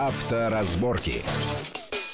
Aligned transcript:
Авторазборки. 0.00 1.22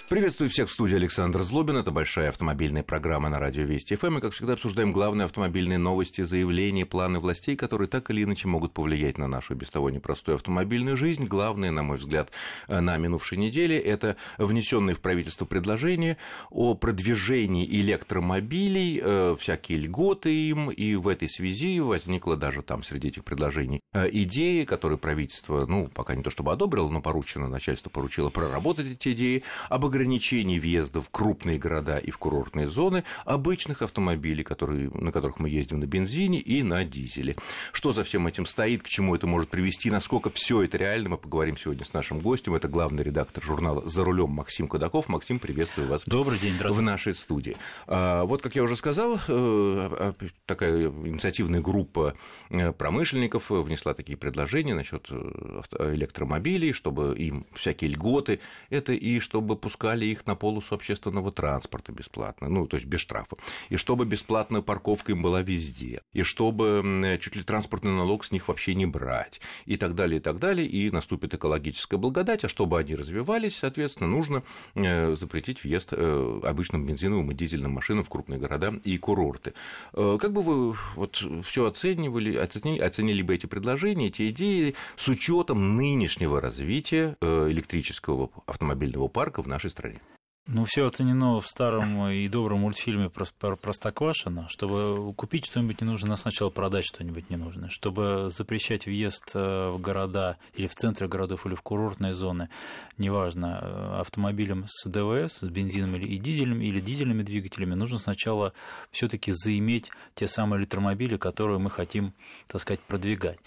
Приветствую 0.08 0.48
всех 0.48 0.68
в 0.68 0.72
студии 0.72 0.94
Александр 0.94 1.42
Злобин. 1.42 1.78
Это 1.78 1.90
большая 1.90 2.28
автомобильная 2.28 2.84
программа 2.84 3.28
на 3.28 3.40
радио 3.40 3.64
Вести 3.64 3.96
ФМ. 3.96 4.18
И, 4.18 4.20
как 4.20 4.34
всегда, 4.34 4.52
обсуждаем 4.52 4.92
главные 4.92 5.24
автомобильные 5.24 5.78
новости, 5.78 6.20
заявления, 6.20 6.86
планы 6.86 7.18
властей, 7.18 7.56
которые 7.56 7.88
так 7.88 8.08
или 8.10 8.22
иначе 8.22 8.46
могут 8.46 8.72
повлиять 8.72 9.18
на 9.18 9.26
нашу 9.26 9.56
без 9.56 9.68
того 9.68 9.90
непростую 9.90 10.36
автомобильную 10.36 10.96
жизнь. 10.96 11.24
Главное, 11.24 11.72
на 11.72 11.82
мой 11.82 11.96
взгляд, 11.98 12.30
на 12.68 12.96
минувшей 12.98 13.36
неделе– 13.36 13.76
это 13.80 14.14
внесенные 14.38 14.94
в 14.94 15.00
правительство 15.00 15.44
предложения 15.44 16.18
о 16.50 16.76
продвижении 16.76 17.66
электромобилей, 17.66 19.00
э, 19.02 19.36
всякие 19.40 19.78
льготы 19.78 20.32
им. 20.32 20.70
И 20.70 20.94
в 20.94 21.08
этой 21.08 21.28
связи 21.28 21.80
возникла 21.80 22.36
даже 22.36 22.62
там 22.62 22.84
среди 22.84 23.08
этих 23.08 23.24
предложений 23.24 23.80
э, 23.92 24.08
идеи, 24.12 24.62
которые 24.62 24.98
правительство, 24.98 25.66
ну, 25.66 25.88
пока 25.88 26.14
не 26.14 26.22
то 26.22 26.30
чтобы 26.30 26.52
одобрило, 26.52 26.90
но 26.90 27.02
поручено, 27.02 27.48
начальство 27.48 27.90
поручило 27.90 28.30
проработать 28.30 28.86
эти 28.86 29.10
идеи, 29.10 29.42
об 29.68 29.84
ограничений 29.96 30.60
въезда 30.60 31.00
в 31.00 31.08
крупные 31.08 31.58
города 31.58 31.96
и 31.96 32.10
в 32.10 32.18
курортные 32.18 32.68
зоны 32.68 33.04
обычных 33.24 33.80
автомобилей, 33.80 34.44
которые, 34.44 34.90
на 34.90 35.10
которых 35.10 35.38
мы 35.38 35.48
ездим 35.48 35.80
на 35.80 35.86
бензине 35.86 36.38
и 36.38 36.62
на 36.62 36.84
дизеле. 36.84 37.36
Что 37.72 37.92
за 37.92 38.02
всем 38.02 38.26
этим 38.26 38.44
стоит, 38.44 38.82
к 38.82 38.88
чему 38.88 39.14
это 39.14 39.26
может 39.26 39.48
привести, 39.48 39.90
насколько 39.90 40.28
все 40.28 40.62
это 40.62 40.76
реально, 40.76 41.10
мы 41.10 41.16
поговорим 41.16 41.56
сегодня 41.56 41.86
с 41.86 41.94
нашим 41.94 42.18
гостем. 42.18 42.54
Это 42.54 42.68
главный 42.68 43.02
редактор 43.02 43.42
журнала 43.42 43.88
«За 43.88 44.04
рулем» 44.04 44.30
Максим 44.30 44.68
Кадаков. 44.68 45.08
Максим, 45.08 45.38
приветствую 45.38 45.88
вас. 45.88 46.02
Добрый 46.04 46.38
день, 46.38 46.54
В 46.58 46.82
нашей 46.82 47.14
студии. 47.14 47.56
А, 47.86 48.24
вот, 48.24 48.42
как 48.42 48.54
я 48.54 48.62
уже 48.62 48.76
сказал, 48.76 49.14
э, 49.14 49.18
а, 49.28 50.14
такая 50.44 50.88
инициативная 50.88 51.62
группа 51.62 52.14
э, 52.50 52.72
промышленников 52.72 53.48
внесла 53.48 53.94
такие 53.94 54.18
предложения 54.18 54.74
насчет 54.74 55.06
э, 55.08 55.94
электромобилей, 55.94 56.72
чтобы 56.72 57.16
им 57.16 57.46
всякие 57.54 57.90
льготы, 57.90 58.40
это 58.68 58.92
и 58.92 59.20
чтобы 59.20 59.56
пускать 59.56 59.85
пускали 59.86 60.06
их 60.06 60.26
на 60.26 60.34
полосу 60.34 60.74
общественного 60.74 61.30
транспорта 61.30 61.92
бесплатно, 61.92 62.48
ну, 62.48 62.66
то 62.66 62.76
есть 62.76 62.86
без 62.86 63.00
штрафа, 63.00 63.36
и 63.68 63.76
чтобы 63.76 64.04
бесплатная 64.04 64.62
парковка 64.62 65.12
им 65.12 65.22
была 65.22 65.42
везде, 65.42 66.02
и 66.12 66.22
чтобы 66.22 67.18
чуть 67.20 67.36
ли 67.36 67.42
транспортный 67.42 67.92
налог 67.92 68.24
с 68.24 68.32
них 68.32 68.48
вообще 68.48 68.74
не 68.74 68.86
брать, 68.86 69.40
и 69.64 69.76
так 69.76 69.94
далее, 69.94 70.18
и 70.18 70.20
так 70.20 70.38
далее, 70.38 70.66
и 70.66 70.90
наступит 70.90 71.34
экологическая 71.34 71.98
благодать, 71.98 72.44
а 72.44 72.48
чтобы 72.48 72.78
они 72.78 72.96
развивались, 72.96 73.56
соответственно, 73.56 74.10
нужно 74.10 74.42
э, 74.74 75.14
запретить 75.14 75.62
въезд 75.62 75.92
э, 75.92 76.40
обычным 76.42 76.84
бензиновым 76.84 77.30
и 77.30 77.34
дизельным 77.34 77.72
машинам 77.72 78.04
в 78.04 78.08
крупные 78.08 78.40
города 78.40 78.74
и 78.84 78.98
курорты. 78.98 79.52
Э, 79.92 80.18
как 80.20 80.32
бы 80.32 80.42
вы 80.42 80.76
вот 80.96 81.24
все 81.44 81.66
оценивали, 81.66 82.36
оценили, 82.36 82.80
оценили 82.80 83.22
бы 83.22 83.34
эти 83.34 83.46
предложения, 83.46 84.08
эти 84.08 84.28
идеи 84.30 84.74
с 84.96 85.08
учетом 85.08 85.76
нынешнего 85.76 86.40
развития 86.40 87.16
электрического 87.20 88.30
автомобильного 88.46 89.08
парка 89.08 89.42
в 89.42 89.48
нашей 89.48 89.70
стране 89.70 89.75
стране. 89.76 90.15
Ну, 90.48 90.64
все 90.64 90.86
оценено 90.86 91.40
в 91.40 91.46
старом 91.46 92.06
и 92.06 92.28
добром 92.28 92.60
мультфильме 92.60 93.10
про 93.10 93.56
Простоквашино. 93.56 94.48
Чтобы 94.48 95.12
купить 95.14 95.46
что-нибудь 95.46 95.80
не 95.80 95.88
нужно, 95.88 96.14
сначала 96.14 96.50
продать 96.50 96.86
что-нибудь 96.86 97.30
не 97.30 97.36
нужно. 97.36 97.68
Чтобы 97.68 98.28
запрещать 98.30 98.86
въезд 98.86 99.32
э, 99.34 99.70
в 99.70 99.80
города 99.80 100.38
или 100.54 100.68
в 100.68 100.74
центры 100.76 101.08
городов, 101.08 101.46
или 101.46 101.56
в 101.56 101.62
курортные 101.62 102.14
зоны, 102.14 102.48
неважно, 102.96 103.58
э, 103.60 104.00
автомобилем 104.00 104.66
с 104.68 104.88
ДВС, 104.88 105.38
с 105.38 105.48
бензином 105.48 105.96
или 105.96 106.16
дизелем, 106.16 106.62
или 106.62 106.78
дизельными 106.78 107.24
двигателями, 107.24 107.74
нужно 107.74 107.98
сначала 107.98 108.52
все 108.92 109.08
таки 109.08 109.32
заиметь 109.32 109.90
те 110.14 110.28
самые 110.28 110.60
электромобили, 110.60 111.16
которые 111.16 111.58
мы 111.58 111.70
хотим, 111.70 112.14
так 112.46 112.60
сказать, 112.60 112.80
продвигать. 112.82 113.40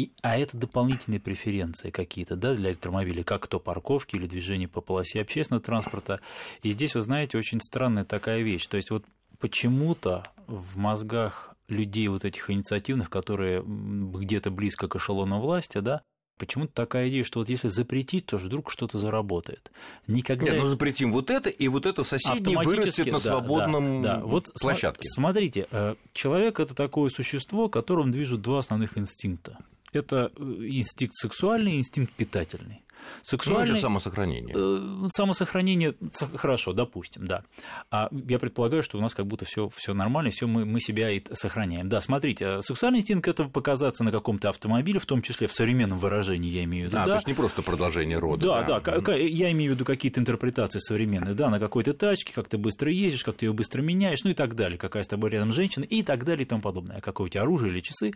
И, 0.00 0.12
а 0.22 0.38
это 0.38 0.56
дополнительные 0.56 1.20
преференции 1.20 1.90
какие-то 1.90 2.34
да, 2.34 2.54
для 2.54 2.70
электромобилей, 2.70 3.22
как 3.22 3.46
то 3.46 3.60
парковки 3.60 4.16
или 4.16 4.26
движение 4.26 4.66
по 4.66 4.80
полосе 4.80 5.20
общественного 5.20 5.62
транспорта. 5.62 6.20
И 6.62 6.72
здесь, 6.72 6.94
вы 6.94 7.00
знаете, 7.00 7.38
очень 7.38 7.60
странная 7.60 8.04
такая 8.04 8.42
вещь. 8.42 8.66
То 8.66 8.76
есть 8.76 8.90
вот 8.90 9.04
почему-то 9.38 10.24
в 10.46 10.76
мозгах 10.76 11.54
людей 11.68 12.08
вот 12.08 12.24
этих 12.24 12.50
инициативных, 12.50 13.10
которые 13.10 13.62
где-то 13.64 14.50
близко 14.50 14.88
к 14.88 14.96
эшелону 14.96 15.40
власти, 15.40 15.78
да, 15.78 16.02
почему-то 16.40 16.72
такая 16.72 17.08
идея, 17.10 17.22
что 17.22 17.40
вот 17.40 17.48
если 17.48 17.68
запретить, 17.68 18.26
то 18.26 18.38
вдруг 18.38 18.70
что-то 18.70 18.98
заработает. 18.98 19.70
Никогда... 20.06 20.46
Нет, 20.46 20.58
ну 20.58 20.66
запретим 20.66 21.12
вот 21.12 21.30
это, 21.30 21.50
и 21.50 21.68
вот 21.68 21.86
это 21.86 22.02
соседнее 22.02 22.58
вырастет 22.58 23.06
на 23.12 23.20
свободном 23.20 24.02
да, 24.02 24.14
да, 24.14 24.20
да. 24.20 24.26
Вот 24.26 24.50
площадке. 24.60 25.08
Смотрите, 25.08 25.66
э, 25.70 25.94
человек– 26.12 26.58
это 26.60 26.74
такое 26.74 27.10
существо, 27.10 27.68
которым 27.68 28.10
движут 28.10 28.40
два 28.40 28.60
основных 28.60 28.96
инстинкта. 28.96 29.58
Это 29.92 30.32
э, 30.36 30.42
инстинкт 30.42 31.14
сексуальный 31.14 31.74
и 31.74 31.78
инстинкт 31.78 32.12
питательный. 32.14 32.82
Сексуальное... 33.22 33.74
Ну, 33.74 33.80
самосохранение. 33.80 34.54
Э, 34.56 35.08
самосохранение, 35.14 35.94
хорошо, 36.34 36.72
допустим, 36.72 37.26
да. 37.26 37.42
А 37.90 38.08
я 38.10 38.38
предполагаю, 38.38 38.82
что 38.82 38.98
у 38.98 39.00
нас 39.00 39.14
как 39.14 39.26
будто 39.26 39.44
все, 39.44 39.68
все 39.68 39.94
нормально, 39.94 40.30
все 40.30 40.46
мы, 40.46 40.64
мы 40.64 40.80
себя 40.80 41.10
и 41.10 41.22
сохраняем. 41.32 41.88
Да, 41.88 42.00
смотрите, 42.00 42.44
э, 42.44 42.60
сексуальный 42.62 43.00
инстинкт 43.00 43.28
это 43.28 43.44
показаться 43.44 44.04
на 44.04 44.12
каком-то 44.12 44.48
автомобиле, 44.48 44.98
в 44.98 45.06
том 45.06 45.22
числе 45.22 45.46
в 45.46 45.52
современном 45.52 45.98
выражении, 45.98 46.50
я 46.50 46.64
имею 46.64 46.88
в 46.88 46.92
виду. 46.92 47.00
А, 47.00 47.04
да. 47.04 47.06
то 47.06 47.14
есть 47.14 47.26
не 47.26 47.34
просто 47.34 47.62
продолжение 47.62 48.18
рода. 48.18 48.46
Да, 48.46 48.80
да, 48.80 49.00
да, 49.00 49.14
я 49.14 49.50
имею 49.52 49.72
в 49.72 49.74
виду 49.74 49.84
какие-то 49.84 50.20
интерпретации 50.20 50.78
современные, 50.78 51.34
да, 51.34 51.50
на 51.50 51.58
какой-то 51.58 51.92
тачке, 51.92 52.32
как 52.32 52.48
ты 52.48 52.58
быстро 52.58 52.90
ездишь, 52.90 53.24
как 53.24 53.36
ты 53.36 53.46
ее 53.46 53.52
быстро 53.52 53.82
меняешь, 53.82 54.24
ну 54.24 54.30
и 54.30 54.34
так 54.34 54.54
далее, 54.54 54.78
какая 54.78 55.02
с 55.02 55.08
тобой 55.08 55.30
рядом 55.30 55.52
женщина 55.52 55.84
и 55.84 56.02
так 56.02 56.24
далее 56.24 56.44
и 56.44 56.48
тому 56.48 56.62
подобное, 56.62 56.98
а 56.98 57.00
какое 57.00 57.26
у 57.26 57.28
тебя 57.28 57.42
оружие 57.42 57.72
или 57.72 57.80
часы. 57.80 58.12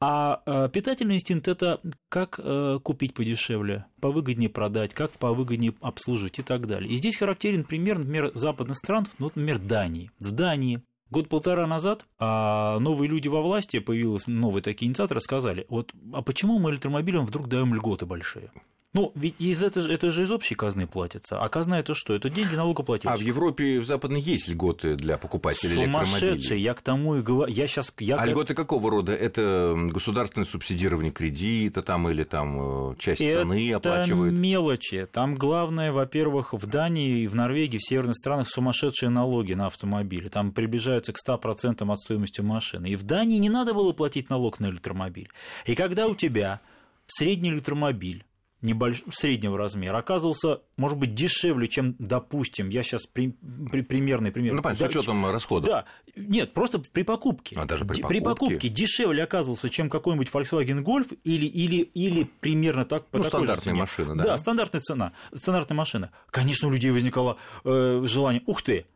А 0.00 0.42
э, 0.46 0.68
питательный 0.72 1.16
инстинкт 1.16 1.48
это 1.48 1.80
как 2.08 2.40
купить 2.82 3.14
подешевле, 3.14 3.84
повыгоднее 4.18 4.50
продать, 4.50 4.94
как 4.94 5.12
повыгоднее 5.12 5.74
обслуживать 5.80 6.38
и 6.40 6.42
так 6.42 6.66
далее. 6.66 6.92
И 6.92 6.96
здесь 6.96 7.16
характерен 7.16 7.64
пример, 7.64 7.98
например, 7.98 8.32
западных 8.34 8.76
стран, 8.76 9.06
ну, 9.18 9.26
например, 9.26 9.58
Дании. 9.58 10.10
В 10.18 10.32
Дании 10.32 10.82
Год-полтора 11.10 11.66
назад 11.66 12.04
а 12.18 12.78
новые 12.80 13.08
люди 13.08 13.28
во 13.28 13.40
власти, 13.40 13.78
появились 13.78 14.26
новые 14.26 14.62
такие 14.62 14.88
инициаторы, 14.88 15.20
сказали, 15.20 15.64
вот, 15.70 15.92
а 16.12 16.20
почему 16.20 16.58
мы 16.58 16.70
электромобилям 16.70 17.24
вдруг 17.24 17.48
даем 17.48 17.74
льготы 17.74 18.04
большие? 18.04 18.50
Ну, 18.98 19.12
ведь 19.14 19.40
из 19.40 19.62
это, 19.62 19.78
это 19.78 20.10
же 20.10 20.24
из 20.24 20.32
общей 20.32 20.56
казны 20.56 20.88
платится. 20.88 21.40
А 21.40 21.48
казна 21.48 21.78
это 21.78 21.94
что? 21.94 22.14
Это 22.14 22.28
деньги 22.28 22.56
налогоплательщиков. 22.56 23.14
А 23.14 23.22
в 23.22 23.24
Европе 23.24 23.78
в 23.78 23.86
Западной 23.86 24.20
есть 24.20 24.48
льготы 24.48 24.96
для 24.96 25.16
покупателей 25.18 25.76
Сумасшедшие, 25.76 26.60
я 26.60 26.74
к 26.74 26.82
тому 26.82 27.14
и 27.14 27.22
говорю. 27.22 27.52
Я 27.52 27.68
сейчас, 27.68 27.92
я... 28.00 28.16
А 28.16 28.26
льготы 28.26 28.54
какого 28.54 28.90
рода? 28.90 29.12
Это 29.12 29.76
государственное 29.76 30.46
субсидирование 30.46 31.12
кредита 31.12 31.80
там 31.82 32.08
или 32.08 32.24
там 32.24 32.90
э, 32.90 32.94
часть 32.98 33.20
это 33.20 33.42
цены 33.42 33.72
оплачивает? 33.72 34.32
Это 34.32 34.40
мелочи. 34.40 35.06
Там 35.12 35.36
главное, 35.36 35.92
во-первых, 35.92 36.52
в 36.52 36.66
Дании 36.66 37.20
и 37.20 37.28
в 37.28 37.36
Норвегии, 37.36 37.78
в 37.78 37.84
северных 37.84 38.16
странах 38.16 38.48
сумасшедшие 38.48 39.10
налоги 39.10 39.52
на 39.52 39.66
автомобили. 39.66 40.28
Там 40.28 40.50
приближаются 40.50 41.12
к 41.12 41.16
100% 41.24 41.88
от 41.88 42.00
стоимости 42.00 42.40
машины. 42.40 42.88
И 42.88 42.96
в 42.96 43.04
Дании 43.04 43.38
не 43.38 43.48
надо 43.48 43.74
было 43.74 43.92
платить 43.92 44.28
налог 44.28 44.58
на 44.58 44.66
электромобиль. 44.66 45.28
И 45.66 45.76
когда 45.76 46.08
у 46.08 46.16
тебя 46.16 46.58
средний 47.06 47.50
электромобиль 47.50 48.24
небольш... 48.62 49.02
среднего 49.10 49.56
размера 49.56 49.98
оказывался, 49.98 50.60
может 50.76 50.98
быть, 50.98 51.14
дешевле, 51.14 51.68
чем, 51.68 51.94
допустим, 51.98 52.68
я 52.68 52.82
сейчас 52.82 53.06
при... 53.06 53.36
При... 53.70 53.82
примерный 53.82 54.32
пример. 54.32 54.54
Ну, 54.54 54.62
понятно, 54.62 54.86
да, 54.86 54.92
с 54.92 54.96
учетом 54.96 55.26
расходов. 55.26 55.70
Да, 55.70 55.84
нет, 56.16 56.52
просто 56.52 56.80
при 56.80 57.02
покупке. 57.02 57.56
А 57.58 57.64
даже 57.64 57.84
при 57.84 58.00
покупке? 58.00 58.08
При 58.08 58.20
покупке 58.20 58.68
дешевле 58.68 59.22
оказывался, 59.22 59.68
чем 59.68 59.90
какой-нибудь 59.90 60.28
Volkswagen 60.28 60.82
Golf 60.82 61.16
или, 61.24 61.46
или, 61.46 61.82
или 61.94 62.24
примерно 62.40 62.84
так, 62.84 63.06
по 63.06 63.18
ну, 63.18 63.24
такой 63.24 63.46
стандартная 63.46 63.74
же 63.74 63.80
машина, 63.80 64.16
да? 64.16 64.24
Да, 64.24 64.38
стандартная 64.38 64.80
цена, 64.80 65.12
стандартная 65.34 65.76
машина. 65.76 66.10
Конечно, 66.30 66.68
у 66.68 66.70
людей 66.70 66.90
возникало 66.90 67.38
э, 67.64 68.02
желание, 68.06 68.42
ух 68.46 68.62
ты, 68.62 68.86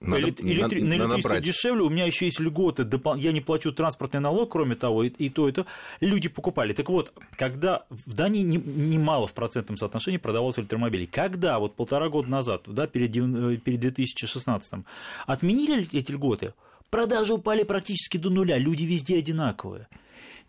надо, 0.00 0.28
Электри... 0.28 0.54
надо, 0.54 0.76
на 0.76 0.94
электричество 0.94 1.40
дешевле, 1.40 1.82
у 1.82 1.88
меня 1.88 2.04
еще 2.04 2.26
есть 2.26 2.38
льготы, 2.38 2.86
я 3.16 3.32
не 3.32 3.40
плачу 3.40 3.72
транспортный 3.72 4.20
налог, 4.20 4.52
кроме 4.52 4.74
того, 4.74 5.04
и, 5.04 5.08
и 5.08 5.30
то, 5.30 5.48
и 5.48 5.52
то. 5.52 5.64
Люди 6.00 6.28
покупали. 6.28 6.74
Так 6.74 6.90
вот, 6.90 7.12
когда 7.36 7.86
в 7.88 8.12
Дании 8.12 8.42
немало 8.42 9.22
не 9.22 9.28
в 9.28 9.32
процентном 9.32 9.78
соотношении 9.78 10.18
продавалось 10.18 10.58
электромобилей, 10.58 11.06
когда 11.06 11.58
вот 11.58 11.76
полтора 11.76 12.10
года 12.10 12.28
назад, 12.28 12.62
да, 12.66 12.86
перед, 12.86 13.16
э, 13.16 13.56
перед 13.56 13.80
2016 13.80 14.84
отменили 15.26 15.88
эти 15.92 16.12
льготы, 16.12 16.52
продажи 16.90 17.32
упали 17.32 17.62
практически 17.62 18.18
до 18.18 18.28
нуля, 18.28 18.58
люди 18.58 18.84
везде 18.84 19.18
одинаковые 19.18 19.88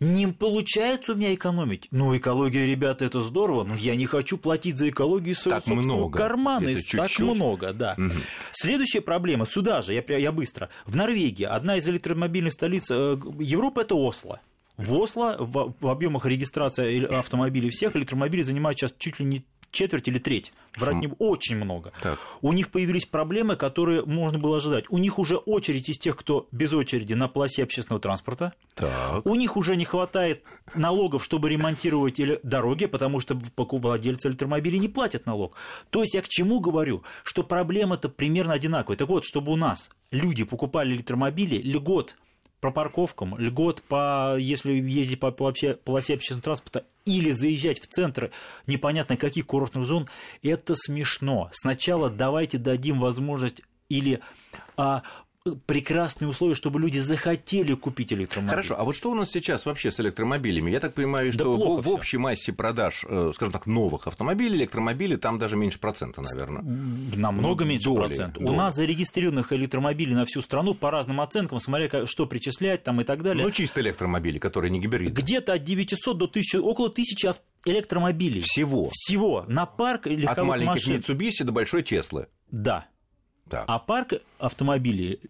не 0.00 0.28
получается 0.28 1.12
у 1.12 1.16
меня 1.16 1.34
экономить. 1.34 1.88
Ну, 1.90 2.16
экология, 2.16 2.66
ребята, 2.66 3.04
это 3.04 3.20
здорово, 3.20 3.64
но 3.64 3.74
я 3.74 3.96
не 3.96 4.06
хочу 4.06 4.38
платить 4.38 4.78
за 4.78 4.88
экологию 4.88 5.34
из 5.34 5.40
своего 5.40 5.60
так 5.60 5.66
собственного 5.66 5.98
много, 5.98 6.18
кармана. 6.18 6.68
Если 6.68 6.96
так 6.96 7.08
чуть-чуть. 7.08 7.36
много, 7.36 7.72
да. 7.72 7.94
Угу. 7.98 8.10
Следующая 8.52 9.00
проблема, 9.00 9.46
сюда 9.46 9.82
же, 9.82 9.92
я, 9.94 10.02
я 10.16 10.32
быстро. 10.32 10.68
В 10.86 10.96
Норвегии 10.96 11.44
одна 11.44 11.76
из 11.76 11.88
электромобильных 11.88 12.52
столиц 12.52 12.90
э, 12.90 13.18
Европы– 13.38 13.80
это 13.82 13.94
Осло. 13.94 14.40
В 14.76 14.94
Осло 14.94 15.36
в, 15.40 15.74
в 15.80 15.88
объемах 15.88 16.24
регистрации 16.24 17.04
автомобилей 17.04 17.70
всех 17.70 17.96
электромобили 17.96 18.42
занимают 18.42 18.78
сейчас 18.78 18.94
чуть 18.96 19.18
ли 19.18 19.26
не 19.26 19.44
четверть 19.70 20.08
или 20.08 20.18
треть. 20.18 20.52
Врать 20.76 20.96
не 20.96 21.10
очень 21.18 21.56
много. 21.56 21.92
Так. 22.02 22.18
У 22.40 22.52
них 22.52 22.70
появились 22.70 23.06
проблемы, 23.06 23.56
которые 23.56 24.04
можно 24.04 24.38
было 24.38 24.58
ожидать. 24.58 24.84
У 24.90 24.98
них 24.98 25.18
уже 25.18 25.36
очередь 25.36 25.88
из 25.88 25.98
тех, 25.98 26.16
кто 26.16 26.46
без 26.52 26.72
очереди 26.72 27.14
на 27.14 27.28
полосе 27.28 27.64
общественного 27.64 28.00
транспорта. 28.00 28.52
Так. 28.74 29.26
У 29.26 29.34
них 29.34 29.56
уже 29.56 29.76
не 29.76 29.84
хватает 29.84 30.44
налогов, 30.74 31.24
чтобы 31.24 31.50
ремонтировать 31.50 32.20
или 32.20 32.38
дороги, 32.42 32.86
потому 32.86 33.20
что 33.20 33.38
владельцы 33.56 34.28
электромобилей 34.28 34.78
не 34.78 34.88
платят 34.88 35.26
налог. 35.26 35.56
То 35.90 36.02
есть 36.02 36.14
я 36.14 36.22
к 36.22 36.28
чему 36.28 36.60
говорю? 36.60 37.02
Что 37.24 37.42
проблема-то 37.42 38.08
примерно 38.08 38.52
одинаковая. 38.52 38.96
Так 38.96 39.08
вот, 39.08 39.24
чтобы 39.24 39.52
у 39.52 39.56
нас 39.56 39.90
люди 40.10 40.44
покупали 40.44 40.94
электромобили, 40.94 41.60
льгот 41.60 42.14
по 42.60 42.70
парковкам, 42.70 43.38
льгот 43.38 43.82
по, 43.82 44.36
если 44.38 44.72
ездить 44.72 45.20
по 45.20 45.30
полосе, 45.30 45.74
полосе 45.74 46.14
общественного 46.14 46.42
транспорта 46.42 46.84
или 47.04 47.30
заезжать 47.30 47.80
в 47.80 47.86
центры 47.86 48.32
непонятно 48.66 49.16
каких 49.16 49.46
курортных 49.46 49.84
зон, 49.84 50.08
это 50.42 50.74
смешно. 50.74 51.48
Сначала 51.52 52.10
давайте 52.10 52.58
дадим 52.58 53.00
возможность 53.00 53.62
или 53.88 54.20
а, 54.76 55.02
прекрасные 55.66 56.28
условия, 56.28 56.54
чтобы 56.54 56.80
люди 56.80 56.98
захотели 56.98 57.74
купить 57.74 58.12
электромобиль. 58.12 58.50
Хорошо, 58.50 58.76
а 58.78 58.84
вот 58.84 58.96
что 58.96 59.10
у 59.10 59.14
нас 59.14 59.30
сейчас 59.30 59.66
вообще 59.66 59.90
с 59.90 60.00
электромобилями? 60.00 60.70
Я 60.70 60.80
так 60.80 60.94
понимаю, 60.94 61.32
что 61.32 61.56
да 61.56 61.64
в, 61.64 61.82
в 61.82 61.88
общей 61.88 62.18
массе 62.18 62.52
продаж, 62.52 63.04
э, 63.08 63.32
скажем 63.34 63.52
так, 63.52 63.66
новых 63.66 64.06
автомобилей, 64.06 64.56
электромобилей 64.58 65.16
там 65.16 65.38
даже 65.38 65.56
меньше 65.56 65.78
процента, 65.78 66.22
наверное. 66.22 66.62
Намного 66.62 67.64
ну, 67.64 67.70
меньше 67.70 67.94
процента. 67.94 68.40
У 68.40 68.52
нас 68.52 68.74
зарегистрированных 68.74 69.52
электромобилей 69.52 70.14
на 70.14 70.24
всю 70.24 70.42
страну 70.42 70.74
по 70.74 70.90
разным 70.90 71.20
оценкам, 71.20 71.60
смотря 71.60 72.06
что 72.06 72.26
причислять 72.26 72.82
там 72.82 73.00
и 73.00 73.04
так 73.04 73.22
далее. 73.22 73.44
Ну, 73.44 73.50
чисто 73.50 73.80
электромобили, 73.80 74.38
которые 74.38 74.70
не 74.70 74.80
гибридные. 74.80 75.14
Где-то 75.14 75.54
от 75.54 75.62
900 75.62 76.18
до 76.18 76.24
1000, 76.26 76.60
около 76.60 76.88
1000 76.88 77.36
электромобилей. 77.64 78.42
Всего? 78.42 78.88
Всего. 78.92 79.44
На 79.48 79.66
парк 79.66 80.06
легковых 80.06 80.38
От 80.38 80.44
маленьких 80.44 80.74
машин. 80.74 80.96
Mitsubishi 80.96 81.44
до 81.44 81.52
большой 81.52 81.82
Теслы. 81.82 82.28
Да. 82.50 82.86
Так. 83.48 83.64
А 83.66 83.78
парк 83.78 84.14
автомобилей 84.38 85.20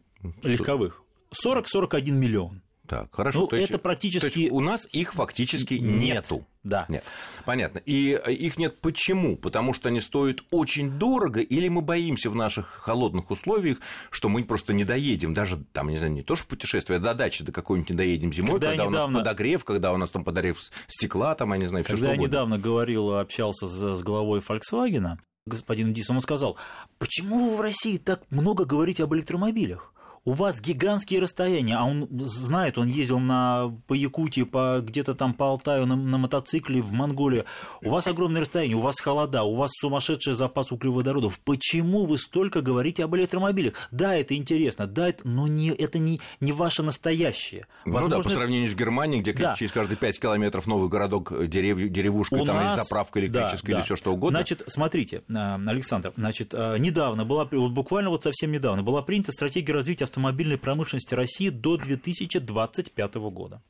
легковых 0.42 1.02
40-41 1.44 2.10
миллион. 2.10 2.62
Так, 2.88 3.14
хорошо. 3.14 3.40
Ну, 3.40 3.46
то 3.48 3.56
есть, 3.56 3.68
это 3.68 3.78
практически... 3.78 4.30
То 4.30 4.40
есть 4.40 4.52
у 4.52 4.60
нас 4.60 4.88
их 4.92 5.12
фактически 5.12 5.74
нет. 5.74 6.00
нету. 6.00 6.46
Да. 6.64 6.86
Нет. 6.88 7.04
Понятно. 7.44 7.82
И 7.84 8.18
э, 8.24 8.32
их 8.32 8.56
нет 8.56 8.80
почему? 8.80 9.36
Потому 9.36 9.74
что 9.74 9.90
они 9.90 10.00
стоят 10.00 10.38
очень 10.50 10.92
дорого, 10.92 11.40
или 11.40 11.68
мы 11.68 11.82
боимся 11.82 12.30
в 12.30 12.34
наших 12.34 12.66
холодных 12.66 13.30
условиях, 13.30 13.76
что 14.10 14.30
мы 14.30 14.42
просто 14.42 14.72
не 14.72 14.84
доедем, 14.84 15.34
даже 15.34 15.58
там, 15.72 15.90
не 15.90 15.98
знаю, 15.98 16.12
не 16.12 16.22
то 16.22 16.34
что 16.34 16.44
в 16.44 16.48
путешествие, 16.48 16.96
а 16.96 17.00
до 17.00 17.12
дачи 17.12 17.44
до 17.44 17.52
какой-нибудь 17.52 17.90
не 17.90 17.96
доедем 17.96 18.32
зимой, 18.32 18.52
когда, 18.52 18.68
когда 18.68 18.86
недавно... 18.86 19.04
у 19.04 19.08
нас 19.10 19.18
подогрев, 19.18 19.64
когда 19.64 19.92
у 19.92 19.96
нас 19.98 20.10
там 20.10 20.24
подогрев 20.24 20.58
стекла, 20.86 21.34
там, 21.34 21.52
я 21.52 21.58
не 21.58 21.66
знаю, 21.66 21.84
все 21.84 21.92
Когда 21.92 22.06
что 22.06 22.14
я 22.14 22.20
недавно 22.20 22.58
говорил, 22.58 23.18
общался 23.18 23.66
с, 23.66 23.96
с 23.96 24.02
главой 24.02 24.40
Volkswagen, 24.40 25.18
господин 25.48 25.92
Дис, 25.92 26.10
он 26.10 26.20
сказал, 26.20 26.56
почему 26.98 27.50
вы 27.50 27.56
в 27.56 27.60
России 27.60 27.96
так 27.98 28.22
много 28.30 28.64
говорите 28.64 29.04
об 29.04 29.14
электромобилях? 29.14 29.92
У 30.24 30.32
вас 30.32 30.60
гигантские 30.60 31.20
расстояния, 31.20 31.76
а 31.76 31.84
он 31.84 32.08
знает, 32.20 32.78
он 32.78 32.86
ездил 32.86 33.18
на, 33.18 33.74
по 33.86 33.94
Якутии, 33.94 34.42
по, 34.42 34.80
где-то 34.80 35.14
там 35.14 35.34
по 35.34 35.46
Алтаю 35.46 35.86
на, 35.86 35.96
на 35.96 36.18
мотоцикле 36.18 36.82
в 36.82 36.92
Монголию, 36.92 37.44
у 37.82 37.90
вас 37.90 38.06
огромные 38.06 38.42
расстояния, 38.42 38.74
у 38.74 38.80
вас 38.80 39.00
холода, 39.00 39.42
у 39.42 39.54
вас 39.54 39.70
сумасшедший 39.74 40.34
запас 40.34 40.72
углеводородов. 40.72 41.38
Почему 41.40 42.04
вы 42.04 42.18
столько 42.18 42.60
говорите 42.60 43.04
об 43.04 43.14
электромобилях? 43.16 43.88
Да, 43.90 44.14
это 44.14 44.34
интересно, 44.34 44.86
да, 44.86 45.08
это, 45.08 45.26
но 45.26 45.46
не, 45.46 45.70
это 45.70 45.98
не, 45.98 46.20
не 46.40 46.52
ваше 46.52 46.82
настоящее. 46.82 47.66
Возможно, 47.84 48.16
ну 48.16 48.22
да, 48.22 48.28
по 48.28 48.34
сравнению 48.34 48.70
с 48.70 48.74
Германией, 48.74 49.22
где 49.22 49.32
да. 49.32 49.54
через 49.56 49.72
каждые 49.72 49.96
5 49.96 50.20
километров 50.20 50.66
новый 50.66 50.88
городок, 50.88 51.32
э, 51.32 51.46
дерев, 51.46 51.78
деревушка, 51.78 52.34
у 52.34 52.44
там 52.44 52.56
нас... 52.56 52.74
есть 52.74 52.88
заправка 52.88 53.20
электрическая 53.20 53.60
да, 53.62 53.70
или 53.70 53.78
да. 53.78 53.82
все 53.84 53.96
что 53.96 54.12
угодно. 54.12 54.38
Значит, 54.38 54.62
смотрите, 54.66 55.22
э, 55.28 55.58
Александр, 55.66 56.12
значит, 56.16 56.54
э, 56.54 56.76
недавно 56.78 57.24
была, 57.24 57.48
вот 57.50 57.72
буквально 57.72 58.10
вот 58.10 58.22
совсем 58.22 58.52
недавно, 58.52 58.82
была 58.82 59.02
принята 59.02 59.32
стратегия 59.32 59.72
развития 59.72 60.07
автомобильной 60.08 60.58
промышленности 60.58 61.14
России 61.14 61.48
до 61.48 61.76
2025 61.76 63.14
года. 63.14 63.62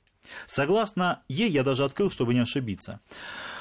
Согласно 0.47 1.23
ей, 1.29 1.49
я 1.49 1.63
даже 1.63 1.85
открыл, 1.85 2.11
чтобы 2.11 2.35
не 2.35 2.41
ошибиться, 2.41 3.01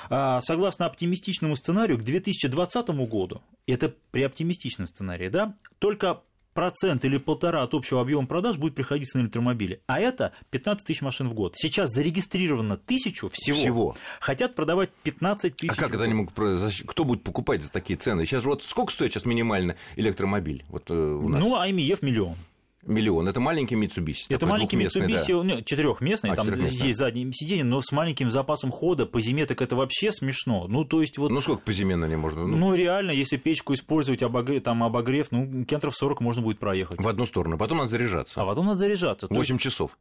а, 0.10 0.42
согласно 0.42 0.86
оптимистичному 0.86 1.56
сценарию, 1.56 1.98
к 1.98 2.04
2020 2.04 2.90
году, 3.08 3.42
это 3.66 3.94
при 4.12 4.24
оптимистичном 4.24 4.88
сценарии, 4.88 5.30
да, 5.30 5.56
только 5.80 6.22
процент 6.58 7.06
или 7.06 7.18
полтора 7.18 7.62
от 7.62 7.76
общего 7.76 8.02
объема 8.02 8.26
продаж 8.26 8.58
будет 8.58 8.74
приходиться 8.74 9.20
на 9.20 9.22
электромобили. 9.22 9.84
А 9.86 10.00
это 10.00 10.34
15 10.50 10.88
тысяч 10.88 11.04
машин 11.04 11.30
в 11.30 11.36
год. 11.36 11.54
Сейчас 11.56 11.92
зарегистрировано 11.92 12.78
тысячу 12.78 13.30
всего. 13.32 13.58
всего. 13.58 13.98
Хотят 14.20 14.56
продавать 14.56 14.90
15 15.04 15.56
тысяч. 15.56 15.78
А 15.78 15.80
как 15.80 15.94
это 15.94 16.06
они 16.06 16.16
могут 16.16 16.34
Кто 16.34 17.04
будет 17.04 17.24
покупать 17.24 17.62
за 17.62 17.72
такие 17.72 17.96
цены? 17.96 18.26
Сейчас 18.26 18.44
вот 18.44 18.64
сколько 18.64 18.92
стоит 18.92 19.14
сейчас 19.14 19.26
минимально 19.26 19.76
электромобиль? 19.98 20.66
Вот, 20.70 20.90
э, 20.90 20.96
у 20.96 21.30
нас? 21.30 21.40
Ну, 21.40 21.56
АМЕФ 21.56 22.02
миллион 22.02 22.36
миллион. 22.84 23.28
Это 23.28 23.40
маленький 23.40 23.76
Mitsubishi. 23.76 24.26
Это 24.30 24.46
маленький 24.46 24.78
Mitsubishi, 24.78 25.44
да. 25.44 25.62
четырехместный, 25.62 26.32
а, 26.32 26.36
там 26.36 26.50
есть 26.50 26.98
заднее 26.98 27.32
сиденье, 27.34 27.64
но 27.64 27.82
с 27.82 27.92
маленьким 27.92 28.32
запасом 28.32 28.72
хода 28.72 29.06
по 29.06 29.22
зиме 29.22 29.46
так 29.46 29.62
это 29.62 29.76
вообще 29.76 30.12
смешно. 30.12 30.68
Ну, 30.68 30.86
то 30.86 31.02
есть 31.02 31.18
вот... 31.18 31.32
Ну, 31.32 31.42
сколько 31.42 31.62
по 31.62 31.74
зиме 31.74 31.96
на 31.96 32.06
ней 32.06 32.16
можно? 32.16 32.46
Ну, 32.46 32.58
ну 32.58 32.76
реально, 32.76 33.12
если 33.12 33.38
печку 33.38 33.74
использовать, 33.74 34.24
обогрев, 34.24 34.64
там 34.64 34.84
обогрев, 34.84 35.28
ну, 35.32 35.66
кентров 35.66 35.96
40 35.96 36.22
можно 36.22 36.42
будет 36.42 36.60
проехать. 36.60 37.00
В 37.00 37.08
одну 37.08 37.26
сторону, 37.26 37.58
потом 37.58 37.80
надо 37.80 37.90
заряжаться. 37.90 38.42
А 38.42 38.46
потом 38.46 38.68
надо 38.68 38.80
заряжаться. 38.80 39.28
8 39.30 39.56
есть... 39.56 39.64
часов. 39.64 39.98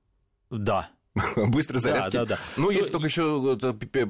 Да, 0.50 0.90
Быстрой 1.36 1.80
зарядки. 1.80 2.16
Да, 2.16 2.24
да, 2.24 2.36
да. 2.36 2.38
Ну, 2.56 2.70
если 2.70 2.90
только 2.90 3.06
еще 3.06 3.56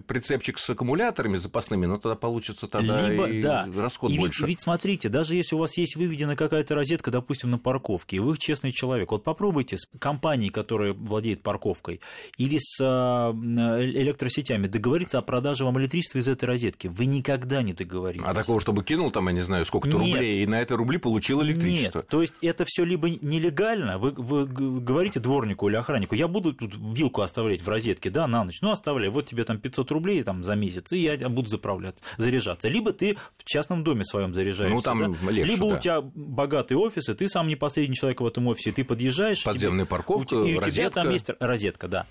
прицепчик 0.07 0.59
с 0.59 0.71
аккумуляторами 0.71 1.37
запасными, 1.37 1.87
ну 1.87 1.99
тогда 1.99 2.17
получится 2.17 2.67
тогда 2.67 3.09
Либо, 3.09 3.27
и 3.27 3.41
да. 3.41 3.69
расход 3.77 4.11
и 4.11 4.19
больше. 4.19 4.43
Ведь, 4.43 4.49
ведь 4.49 4.61
смотрите, 4.61 5.09
даже 5.09 5.37
если 5.37 5.55
у 5.55 5.59
вас 5.59 5.77
есть 5.77 5.97
выведена 5.97 6.37
какая-то 6.37 6.75
розетка, 6.75 7.11
допустим, 7.11 7.51
на 7.51 7.59
парковке, 7.59 8.17
и 8.17 8.19
вы 8.19 8.37
честный 8.37 8.73
человек, 8.73 9.11
вот 9.13 9.25
попробуйте 9.25 9.77
с 9.77 9.87
компанией, 9.99 10.51
которая 10.51 10.93
владеет 10.93 11.43
парковкой, 11.43 12.01
или 12.39 12.59
с 12.59 12.81
а, 12.83 13.33
электросетями 13.33 14.67
договориться 14.67 15.19
о 15.19 15.23
продаже 15.23 15.65
вам 15.65 15.79
электричества 15.79 16.19
из 16.19 16.29
этой 16.29 16.47
розетки. 16.47 16.89
Вы 16.89 17.07
никогда 17.07 17.63
не 17.63 17.73
договоритесь. 17.73 18.27
А 18.27 18.35
такого, 18.35 18.61
чтобы 18.61 18.83
кинул 18.83 19.11
там, 19.11 19.29
я 19.29 19.33
не 19.33 19.43
знаю, 19.43 19.65
сколько-то 19.65 19.99
рублей, 19.99 20.43
и 20.43 20.47
на 20.47 20.61
это 20.61 20.77
рубли 20.77 20.99
получил 20.99 21.43
электричество. 21.43 21.99
Нет, 21.99 22.09
то 22.09 22.21
есть 22.21 22.35
это 22.43 22.65
все 22.67 22.85
либо 22.85 23.09
нелегально, 23.11 23.99
вы, 23.99 24.11
вы 24.11 24.47
говорите 24.47 25.21
дворнику 25.21 25.69
или 25.69 25.77
охраннику, 25.77 26.15
я 26.15 26.29
буду 26.29 26.53
тут 26.53 26.77
вилку 26.97 27.23
оставлять 27.23 27.63
в 27.63 27.69
розетке, 27.69 28.11
да, 28.11 28.27
на 28.27 28.45
ночь, 28.45 28.61
ну, 28.63 28.71
оставляй, 28.71 29.11
вот 29.11 29.27
тебе 29.27 29.45
там 29.45 29.59
500 29.59 29.91
рублей 29.91 30.23
там, 30.23 30.43
за 30.43 30.55
месяц, 30.55 30.93
и 30.93 30.99
я 30.99 31.29
буду 31.29 31.49
заправляться, 31.49 32.05
заряжаться. 32.17 32.69
Либо 32.69 32.93
ты 32.93 33.17
в 33.37 33.45
частном 33.45 33.85
доме 33.85 34.05
своем 34.05 34.35
заряжаешься, 34.35 34.77
ну, 34.77 34.83
там 34.83 35.17
да? 35.23 35.31
легче, 35.31 35.53
либо 35.53 35.69
да. 35.69 35.77
у 35.77 35.79
тебя 35.79 36.01
богатый 36.01 36.75
офис, 36.75 37.09
и 37.09 37.15
ты 37.15 37.29
сам 37.29 37.49
не 37.49 37.57
последний 37.57 37.95
человек 37.95 38.21
в 38.21 38.27
этом 38.27 38.47
офисе, 38.49 38.73
ты 38.73 38.85
подъезжаешь... 38.85 39.45
Подземная 39.45 39.85
тебе, 39.85 39.91
парковка, 39.91 40.37
И 40.37 40.55
у 40.55 40.61
розетка. 40.61 40.71
тебя 40.71 40.91
там 40.91 41.11
есть 41.11 41.31
розетка, 41.39 41.89
да. 41.89 42.07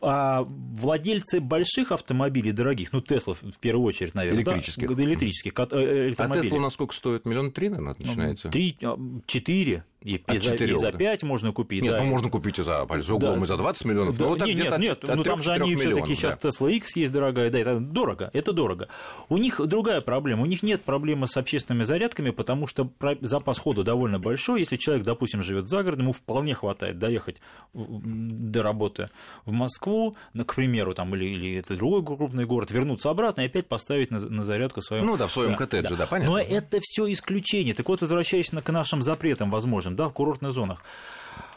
А 0.00 0.42
владельцы 0.42 1.40
больших 1.40 1.92
автомобилей, 1.92 2.52
дорогих, 2.52 2.92
ну, 2.92 3.00
Тесла 3.00 3.34
в 3.34 3.58
первую 3.60 3.86
очередь, 3.86 4.14
наверное, 4.14 4.42
электрических, 4.42 4.96
да, 4.96 5.02
электрических 5.02 5.52
э, 5.52 6.14
А 6.16 6.28
Тесла 6.30 6.58
у 6.58 6.60
нас 6.60 6.74
сколько 6.74 6.94
стоит? 6.94 7.26
Миллион 7.26 7.52
три, 7.52 7.68
наверное, 7.68 7.94
начинается? 7.98 8.48
Три, 8.48 8.76
а, 8.82 8.98
четыре. 9.26 9.84
И, 10.04 10.16
и, 10.16 10.36
за, 10.36 10.54
и 10.54 10.74
за 10.74 10.92
5 10.92 11.22
можно 11.22 11.50
купить. 11.52 11.82
Нет, 11.82 11.92
да. 11.92 12.02
ну 12.02 12.04
можно 12.04 12.28
купить 12.28 12.58
и 12.58 12.62
за, 12.62 12.86
за 12.86 13.14
углом 13.14 13.40
да. 13.40 13.44
и 13.44 13.48
за 13.48 13.56
20 13.56 13.84
миллионов. 13.86 14.18
Да, 14.18 14.26
но 14.26 14.36
нет, 14.36 14.56
нет, 14.56 14.78
нет, 14.78 15.04
от, 15.04 15.16
ну 15.16 15.22
там 15.22 15.42
же 15.42 15.52
они 15.52 15.74
все-таки 15.76 16.14
сейчас 16.14 16.36
Tesla 16.36 16.70
X 16.72 16.96
есть 16.96 17.10
дорогая, 17.10 17.50
да, 17.50 17.58
это 17.58 17.80
дорого, 17.80 18.28
это 18.34 18.52
дорого. 18.52 18.88
У 19.30 19.38
них 19.38 19.66
другая 19.66 20.02
проблема, 20.02 20.42
у 20.42 20.46
них 20.46 20.62
нет 20.62 20.82
проблемы 20.82 21.26
с 21.26 21.38
общественными 21.38 21.84
зарядками, 21.84 22.30
потому 22.30 22.66
что 22.66 22.90
запас 23.22 23.58
хода 23.58 23.82
довольно 23.82 24.18
большой. 24.18 24.60
Если 24.60 24.76
человек, 24.76 25.06
допустим, 25.06 25.42
живет 25.42 25.70
за 25.70 25.82
городом, 25.82 26.04
ему 26.04 26.12
вполне 26.12 26.54
хватает 26.54 26.98
доехать 26.98 27.38
до 27.72 28.62
работы 28.62 29.08
в 29.46 29.52
Москву, 29.52 30.16
к 30.34 30.54
примеру, 30.54 30.92
там, 30.92 31.14
или, 31.14 31.24
или 31.24 31.56
это 31.56 31.78
другой 31.78 32.04
крупный 32.04 32.44
город, 32.44 32.70
вернуться 32.70 33.08
обратно 33.08 33.40
и 33.40 33.46
опять 33.46 33.68
поставить 33.68 34.10
на, 34.10 34.18
на 34.18 34.44
зарядку 34.44 34.82
свою. 34.82 35.02
Ну 35.02 35.16
да, 35.16 35.28
в 35.28 35.32
своем 35.32 35.52
да, 35.52 35.56
коттедже, 35.56 35.90
да, 35.90 35.96
да, 35.96 36.06
понятно. 36.06 36.34
Но 36.34 36.38
это 36.38 36.78
все 36.82 37.10
исключение. 37.10 37.72
Так 37.72 37.88
вот, 37.88 38.02
возвращаясь 38.02 38.50
к 38.50 38.70
нашим 38.70 39.00
запретам 39.00 39.50
возможным, 39.50 39.93
да, 39.94 40.08
в 40.08 40.12
курортных 40.12 40.52
зонах. 40.52 40.82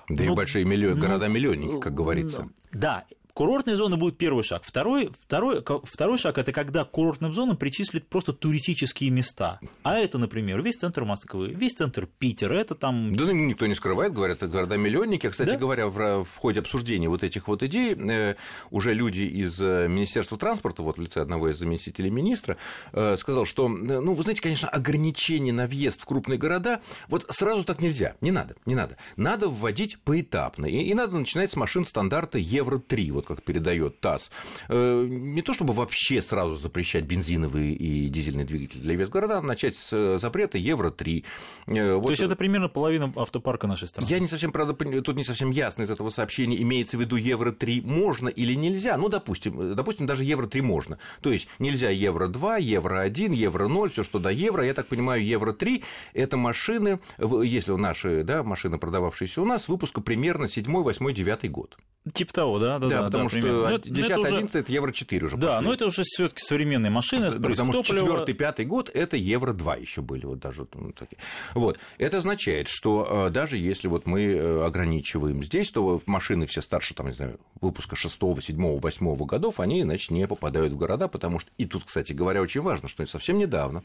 Да 0.09 0.23
ну, 0.23 0.33
и 0.33 0.35
большие 0.35 0.63
миллион, 0.63 0.95
ну, 0.95 1.01
города-миллионники, 1.01 1.79
как 1.79 1.93
говорится. 1.93 2.47
Да, 2.71 3.05
Курортные 3.37 3.75
зоны 3.75 3.97
будут 3.97 4.17
первый 4.17 4.43
шаг. 4.43 4.63
Второй, 4.65 5.11
второй, 5.21 5.63
второй 5.83 6.17
шаг– 6.17 6.37
это 6.39 6.51
когда 6.51 6.85
курортным 6.85 7.35
зонам 7.35 7.55
причислят 7.55 8.07
просто 8.07 8.33
туристические 8.33 9.11
места. 9.11 9.59
А 9.83 9.99
это, 9.99 10.17
например, 10.17 10.63
весь 10.63 10.77
центр 10.77 11.03
Москвы, 11.03 11.49
весь 11.49 11.73
центр 11.73 12.07
Питера, 12.17 12.55
это 12.55 12.73
там… 12.73 13.15
Да 13.15 13.25
ну, 13.25 13.33
никто 13.33 13.67
не 13.67 13.75
скрывает, 13.75 14.11
говорят, 14.11 14.37
это 14.37 14.47
города-миллионники. 14.47 15.29
Кстати 15.29 15.51
да? 15.51 15.57
говоря, 15.59 15.85
в, 15.85 16.23
в 16.23 16.37
ходе 16.37 16.61
обсуждения 16.61 17.09
вот 17.09 17.21
этих 17.21 17.47
вот 17.47 17.61
идей 17.61 17.93
э, 17.93 18.37
уже 18.71 18.95
люди 18.95 19.21
из 19.21 19.61
э, 19.61 19.87
Министерства 19.87 20.39
транспорта, 20.39 20.81
вот 20.81 20.97
в 20.97 21.01
лице 21.01 21.21
одного 21.21 21.49
из 21.49 21.59
заместителей 21.59 22.09
министра, 22.09 22.57
э, 22.91 23.17
сказал, 23.17 23.45
что, 23.45 23.67
ну, 23.67 24.13
вы 24.13 24.23
знаете, 24.23 24.41
конечно, 24.41 24.67
ограничения 24.67 25.53
на 25.53 25.67
въезд 25.67 26.01
в 26.01 26.05
крупные 26.05 26.39
города, 26.39 26.81
вот 27.07 27.27
сразу 27.29 27.63
так 27.63 27.81
нельзя, 27.81 28.15
не 28.19 28.31
надо, 28.31 28.55
не 28.65 28.73
надо. 28.73 28.97
Надо 29.15 29.47
вводить 29.47 29.99
поэтапно, 29.99 30.65
и, 30.65 30.77
и 30.77 30.95
надо 30.95 31.19
начинать 31.19 31.51
с 31.51 31.55
машин 31.55 31.85
стандарта 31.85 32.39
Евро-3, 32.39 33.11
вот 33.11 33.26
как 33.27 33.43
передает 33.43 33.99
ТАСС, 33.99 34.31
не 34.69 35.41
то 35.41 35.53
чтобы 35.53 35.73
вообще 35.73 36.21
сразу 36.21 36.55
запрещать 36.55 37.05
бензиновые 37.05 37.73
и 37.73 38.09
дизельные 38.09 38.45
двигатели 38.45 38.81
для 38.81 38.95
вес 38.95 39.09
города, 39.09 39.41
начать 39.41 39.75
с 39.75 40.17
запрета 40.19 40.57
Евро-3. 40.57 41.23
Вот. 41.67 42.05
То 42.05 42.09
есть 42.11 42.21
это 42.21 42.35
примерно 42.35 42.69
половина 42.69 43.11
автопарка 43.15 43.67
нашей 43.67 43.87
страны? 43.87 44.07
Я 44.09 44.19
не 44.19 44.27
совсем, 44.27 44.51
правда, 44.51 44.73
тут 45.01 45.15
не 45.15 45.23
совсем 45.23 45.49
ясно 45.51 45.83
из 45.83 45.91
этого 45.91 46.09
сообщения, 46.09 46.61
имеется 46.61 46.97
в 46.97 47.01
виду 47.01 47.15
Евро-3 47.15 47.81
можно 47.85 48.29
или 48.29 48.53
нельзя. 48.53 48.97
Ну, 48.97 49.09
допустим, 49.09 49.75
допустим, 49.75 50.05
даже 50.05 50.23
Евро-3 50.23 50.61
можно. 50.61 50.99
То 51.21 51.31
есть 51.31 51.47
нельзя 51.59 51.89
Евро-2, 51.89 52.61
Евро-1, 52.61 53.33
Евро-0, 53.33 53.89
все, 53.89 54.03
что 54.03 54.19
до 54.19 54.29
Евро. 54.29 54.63
Я 54.63 54.73
так 54.73 54.87
понимаю, 54.87 55.23
Евро-3– 55.23 55.83
это 56.13 56.37
машины, 56.37 56.99
если 57.17 57.73
наши 57.73 58.23
да, 58.23 58.43
машины, 58.43 58.77
продававшиеся 58.77 59.41
у 59.41 59.45
нас, 59.45 59.67
выпуска 59.67 60.01
примерно 60.01 60.47
7, 60.47 60.65
8, 60.65 61.13
9 61.13 61.51
год. 61.51 61.77
Типа 62.13 62.33
того, 62.33 62.59
да, 62.59 62.79
да, 62.79 62.87
да. 62.87 62.97
да 62.97 63.03
потому 63.05 63.29
да, 63.29 63.39
что 63.39 63.77
10 63.89 64.11
11 64.11 64.49
уже... 64.49 64.59
это 64.59 64.71
евро 64.71 64.91
4 64.91 65.25
уже. 65.25 65.37
Да, 65.37 65.47
пошли. 65.47 65.65
но 65.65 65.73
это 65.73 65.85
уже 65.85 66.03
все-таки 66.03 66.41
современные 66.41 66.89
машины. 66.89 67.31
Да, 67.31 67.49
потому 67.49 67.73
что 67.73 67.83
4 67.83 68.33
5 68.33 68.67
год 68.67 68.89
это 68.93 69.17
евро 69.17 69.53
2 69.53 69.75
еще 69.75 70.01
были, 70.01 70.25
вот 70.25 70.39
даже 70.39 70.67
ну, 70.73 70.91
такие. 70.91 71.17
Вот. 71.53 71.79
Это 71.97 72.17
означает, 72.17 72.67
что 72.67 73.27
э, 73.27 73.29
даже 73.29 73.57
если 73.57 73.87
вот 73.87 74.05
мы 74.05 74.23
э, 74.23 74.65
ограничиваем 74.65 75.43
здесь, 75.43 75.71
то 75.71 76.01
машины 76.05 76.45
все 76.45 76.61
старше, 76.61 76.93
там, 76.93 77.07
не 77.07 77.13
знаю, 77.13 77.39
выпуска 77.61 77.95
6, 77.95 78.19
7, 78.41 78.79
8 78.79 79.15
годов, 79.25 79.59
они, 79.59 79.83
значит, 79.83 80.11
не 80.11 80.27
попадают 80.27 80.73
в 80.73 80.77
города, 80.77 81.07
потому 81.07 81.39
что, 81.39 81.49
и 81.57 81.65
тут, 81.65 81.83
кстати 81.85 82.13
говоря, 82.13 82.41
очень 82.41 82.61
важно, 82.61 82.87
что 82.87 83.05
совсем 83.07 83.37
недавно 83.37 83.83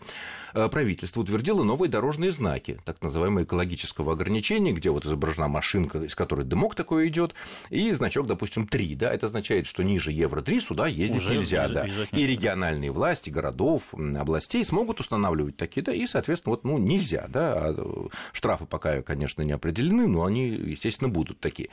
э, 0.54 0.68
правительство 0.68 1.20
утвердило 1.20 1.62
новые 1.62 1.90
дорожные 1.90 2.32
знаки, 2.32 2.80
так 2.84 3.02
называемые 3.02 3.44
экологического 3.44 4.12
ограничения, 4.12 4.72
где 4.72 4.90
вот 4.90 5.04
изображена 5.04 5.48
машинка, 5.48 5.98
из 5.98 6.14
которой 6.14 6.44
дымок 6.44 6.74
такой 6.74 7.08
идет, 7.08 7.34
и 7.70 7.92
значок, 8.12 8.26
допустим, 8.26 8.66
3, 8.66 8.94
да, 8.96 9.12
это 9.12 9.26
означает, 9.26 9.66
что 9.66 9.82
ниже 9.82 10.12
Евро-3 10.12 10.60
сюда 10.60 10.86
ездить 10.86 11.18
Уже 11.18 11.36
нельзя, 11.36 11.68
да. 11.68 11.86
И 12.12 12.26
региональные 12.26 12.90
власти 12.90 13.30
городов, 13.30 13.94
областей 13.94 14.64
смогут 14.64 15.00
устанавливать 15.00 15.56
такие, 15.56 15.82
да, 15.82 15.92
и, 15.92 16.06
соответственно, 16.06 16.52
вот, 16.52 16.64
ну, 16.64 16.76
нельзя, 16.78 17.26
да, 17.28 17.52
а 17.54 18.08
штрафы 18.32 18.66
пока, 18.66 19.02
конечно, 19.02 19.42
не 19.42 19.52
определены, 19.52 20.06
но 20.08 20.24
они, 20.24 20.48
естественно, 20.48 21.08
будут 21.08 21.40
такие. 21.40 21.70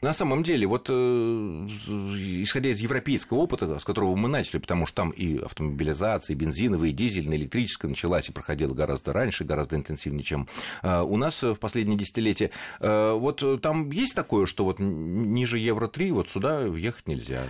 На 0.00 0.14
самом 0.14 0.42
деле, 0.42 0.66
вот, 0.66 0.86
э, 0.88 0.92
исходя 0.92 2.70
из 2.70 2.80
европейского 2.80 3.38
опыта, 3.38 3.78
с 3.78 3.84
которого 3.84 4.16
мы 4.16 4.28
начали, 4.28 4.58
потому 4.58 4.86
что 4.86 4.96
там 4.96 5.10
и 5.10 5.38
автомобилизация, 5.38 6.34
и 6.34 6.38
бензиновая, 6.38 6.88
и 6.88 6.92
дизельная, 6.92 7.36
электрическая 7.36 7.90
началась 7.90 8.28
и 8.28 8.32
проходила 8.32 8.72
гораздо 8.72 9.12
раньше, 9.12 9.44
гораздо 9.44 9.76
интенсивнее, 9.76 10.22
чем 10.22 10.48
э, 10.82 11.02
у 11.02 11.16
нас 11.18 11.42
в 11.42 11.56
последние 11.56 11.98
десятилетия. 11.98 12.50
Э, 12.80 13.12
вот 13.12 13.42
там 13.60 13.90
есть 13.90 14.14
такое, 14.14 14.46
что 14.46 14.64
вот 14.64 14.78
ниже 14.78 15.58
Евро-3 15.82 16.12
вот 16.12 16.28
сюда 16.28 16.60
въехать 16.60 17.08
нельзя, 17.08 17.46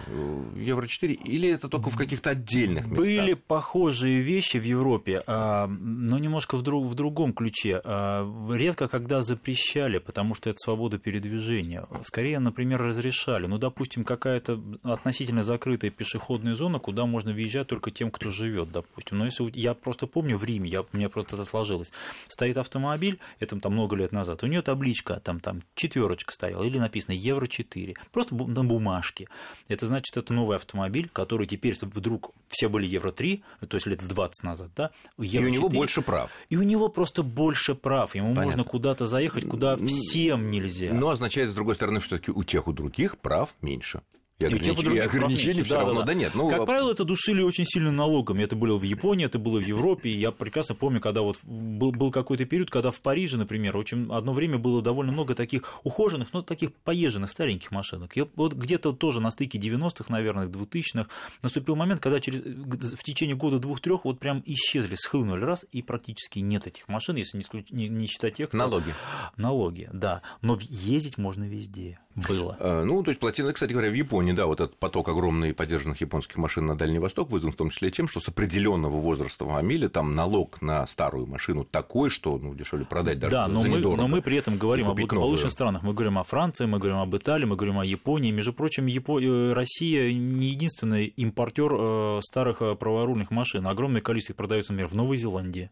Евро-4, 0.57 1.13
или 1.13 1.49
это 1.49 1.69
только 1.69 1.91
в 1.91 1.97
каких-то 1.97 2.31
отдельных 2.31 2.87
местах? 2.87 2.99
Были 2.99 3.35
похожие 3.35 4.21
вещи 4.21 4.57
в 4.57 4.65
Европе, 4.65 5.23
а, 5.27 5.67
но 5.67 6.19
немножко 6.19 6.57
в, 6.57 6.63
друг, 6.63 6.87
в 6.87 6.95
другом 6.95 7.33
ключе. 7.33 7.81
А, 7.85 8.27
редко 8.53 8.89
когда 8.89 9.23
запрещали, 9.23 9.99
потому 9.99 10.35
что 10.35 10.51
это 10.51 10.59
свобода 10.59 10.99
передвижения. 10.99 11.87
Скорее, 12.03 12.39
например, 12.39 12.83
разрешали. 12.83 13.47
Ну, 13.47 13.59
допустим, 13.59 14.05
какая-то 14.05 14.61
относительно 14.83 15.43
закрытая 15.43 15.91
пешеходная 15.91 16.55
зона, 16.55 16.79
куда 16.79 17.07
можно 17.07 17.33
въезжать 17.33 17.69
только 17.69 17.91
тем, 17.91 18.11
кто 18.11 18.31
живет, 18.31 18.73
допустим. 18.73 19.19
Но 19.19 19.27
если 19.27 19.51
я 19.55 19.75
просто 19.75 20.07
помню 20.07 20.37
в 20.37 20.45
Риме, 20.45 20.71
я, 20.71 20.83
у 20.83 20.87
меня 20.93 21.09
просто 21.09 21.37
это 21.37 21.47
сложилось, 21.47 21.93
стоит 22.29 22.59
автомобиль, 22.59 23.19
это 23.39 23.59
там 23.59 23.73
много 23.73 23.97
лет 23.97 24.13
назад, 24.13 24.43
у 24.43 24.47
нее 24.47 24.63
табличка, 24.63 25.21
там, 25.21 25.41
там 25.41 25.63
четверочка 25.75 26.33
стояла, 26.33 26.65
или 26.65 26.79
написано 26.79 27.13
Евро 27.13 27.47
4, 27.47 27.95
просто 28.13 28.35
на 28.35 28.65
бумажке. 28.65 29.29
Это 29.69 29.87
значит, 29.87 30.17
это 30.17 30.33
новый 30.33 30.57
автомобиль, 30.57 31.09
который 31.13 31.47
теперь 31.47 31.77
вдруг 31.81 32.33
все 32.49 32.69
были 32.69 32.87
Евро 32.87 33.11
3, 33.11 33.43
то 33.69 33.77
есть 33.77 33.87
лет 33.87 34.07
20 34.07 34.45
назад, 34.45 34.71
да? 34.77 34.91
Евро 35.19 35.49
и 35.49 35.51
у 35.51 35.55
него 35.55 35.69
4, 35.69 35.79
больше 35.79 36.03
прав. 36.03 36.33
И 36.49 36.57
у 36.57 36.63
него 36.63 36.89
просто 36.89 37.23
больше 37.23 37.75
прав. 37.75 38.15
Ему 38.15 38.29
Понятно. 38.29 38.45
можно 38.45 38.65
куда-то 38.65 39.07
заехать, 39.07 39.49
куда 39.49 39.77
всем 39.77 40.51
нельзя. 40.51 40.93
Но 40.93 41.11
означает, 41.11 41.51
с 41.51 41.55
другой 41.55 41.75
стороны, 41.75 42.01
что 42.01 42.21
у 42.33 42.45
тех, 42.45 42.69
у 42.69 42.73
других 42.73 43.19
прав 43.19 43.55
меньше. 43.61 44.03
И, 44.41 44.45
и, 44.45 44.71
огранич... 44.71 44.85
и 44.85 44.99
ограничений 44.99 45.63
все 45.63 45.75
да, 45.75 45.81
равно, 45.81 46.01
да, 46.01 46.07
да. 46.07 46.15
нет. 46.15 46.35
Ну, 46.35 46.49
как 46.49 46.67
правило, 46.67 46.91
это 46.91 47.05
душили 47.05 47.43
очень 47.43 47.65
сильно 47.65 47.93
налогами. 47.93 48.43
Это 48.43 48.57
было 48.57 48.77
в 48.77 48.83
Японии, 48.83 49.27
это 49.27 49.39
было 49.39 49.61
в 49.61 49.67
Европе. 49.67 50.11
И 50.11 50.17
я 50.17 50.31
прекрасно 50.31 50.75
помню, 50.75 51.01
когда 51.01 51.23
вот 51.23 51.39
был, 51.45 51.93
был 51.93 52.11
какой-то 52.11 52.45
период, 52.45 52.71
когда 52.71 52.91
в 52.91 53.01
Париже, 53.01 53.37
например, 53.37 53.77
очень 53.77 54.13
одно 54.13 54.33
время 54.33 54.59
было 54.59 54.83
довольно 54.83 55.13
много 55.13 55.35
таких 55.35 55.63
ухоженных, 55.85 56.33
но 56.33 56.43
таких 56.43 56.73
поезженных 56.73 57.31
стареньких 57.31 57.71
машинок. 57.71 58.17
И 58.17 58.25
вот 58.35 58.55
где-то 58.55 58.93
тоже 58.93 59.21
на 59.21 59.31
стыке 59.31 59.59
90-х, 59.59 60.07
наверное, 60.09 60.47
2000-х 60.49 61.09
наступил 61.43 61.77
момент, 61.77 62.01
когда 62.01 62.21
через, 62.21 62.41
в 62.41 63.03
течение 63.05 63.37
года 63.37 63.59
двух-трех 63.59 64.05
вот 64.05 64.19
прям 64.19 64.43
исчезли, 64.47 64.97
схлынули 64.97 65.45
раз, 65.45 65.65
и 65.73 65.83
практически 65.83 66.41
нет 66.41 66.67
этих 66.67 66.89
машин, 66.89 67.17
если 67.17 67.39
не, 67.39 67.45
не, 67.71 67.89
не 67.89 68.07
считать 68.07 68.35
тех, 68.35 68.49
кто... 68.49 68.59
Налоги. 68.59 68.95
Налоги, 69.37 69.89
да. 69.93 70.23
Но 70.41 70.59
ездить 70.61 71.19
можно 71.19 71.45
везде. 71.45 71.99
Было. 72.15 72.57
А, 72.61 72.85
ну, 72.85 73.03
то 73.03 73.11
есть 73.11 73.21
плотина, 73.21 73.53
кстати 73.53 73.73
говоря, 73.73 73.91
в 73.91 73.95
Японии, 73.95 74.32
да, 74.35 74.47
вот 74.47 74.61
этот 74.61 74.77
поток 74.77 75.09
огромный 75.09 75.55
поддержанных 75.55 76.01
японских 76.01 76.37
машин 76.37 76.67
на 76.67 76.77
Дальний 76.77 76.99
Восток 76.99 77.31
вызван 77.31 77.53
в 77.53 77.57
том 77.57 77.71
числе 77.71 77.91
тем, 77.91 78.09
что 78.09 78.21
с 78.21 78.29
определенного 78.29 78.97
возраста 78.97 79.45
автомобиля 79.45 79.89
там 79.89 80.15
налог 80.15 80.61
на 80.63 80.87
старую 80.87 81.27
машину 81.27 81.65
такой, 81.65 82.11
что 82.11 82.39
ну, 82.39 82.55
дешевле 82.55 82.85
продать 82.85 83.19
даже 83.19 83.33
да, 83.33 83.49
но 83.49 83.63
мы, 83.63 83.79
недорого. 83.79 84.03
но 84.03 84.09
мы 84.09 84.23
при 84.23 84.37
этом 84.37 84.57
говорим 84.57 84.89
о 84.89 84.95
благополучных 84.95 85.45
новую. 85.45 85.51
странах. 85.51 85.83
Мы 85.83 85.95
говорим 85.95 86.19
о 86.19 86.23
Франции, 86.23 86.67
мы 86.67 86.79
говорим 86.79 86.99
об 86.99 87.15
Италии, 87.17 87.45
мы 87.45 87.57
говорим 87.57 87.79
о 87.79 87.85
Японии. 87.85 88.31
Между 88.31 88.53
прочим, 88.53 88.87
Япо... 88.87 89.21
Э, 89.21 89.53
Россия 89.53 90.13
не 90.13 90.49
единственный 90.49 91.07
импортер 91.07 91.73
э, 91.73 92.21
старых 92.23 92.63
э, 92.63 92.75
праворульных 92.75 93.31
машин. 93.31 93.67
Огромное 93.67 94.01
количество 94.01 94.33
их 94.33 94.37
продается, 94.37 94.73
например, 94.73 94.89
в 94.89 94.95
Новой 94.95 95.17
Зеландии. 95.17 95.71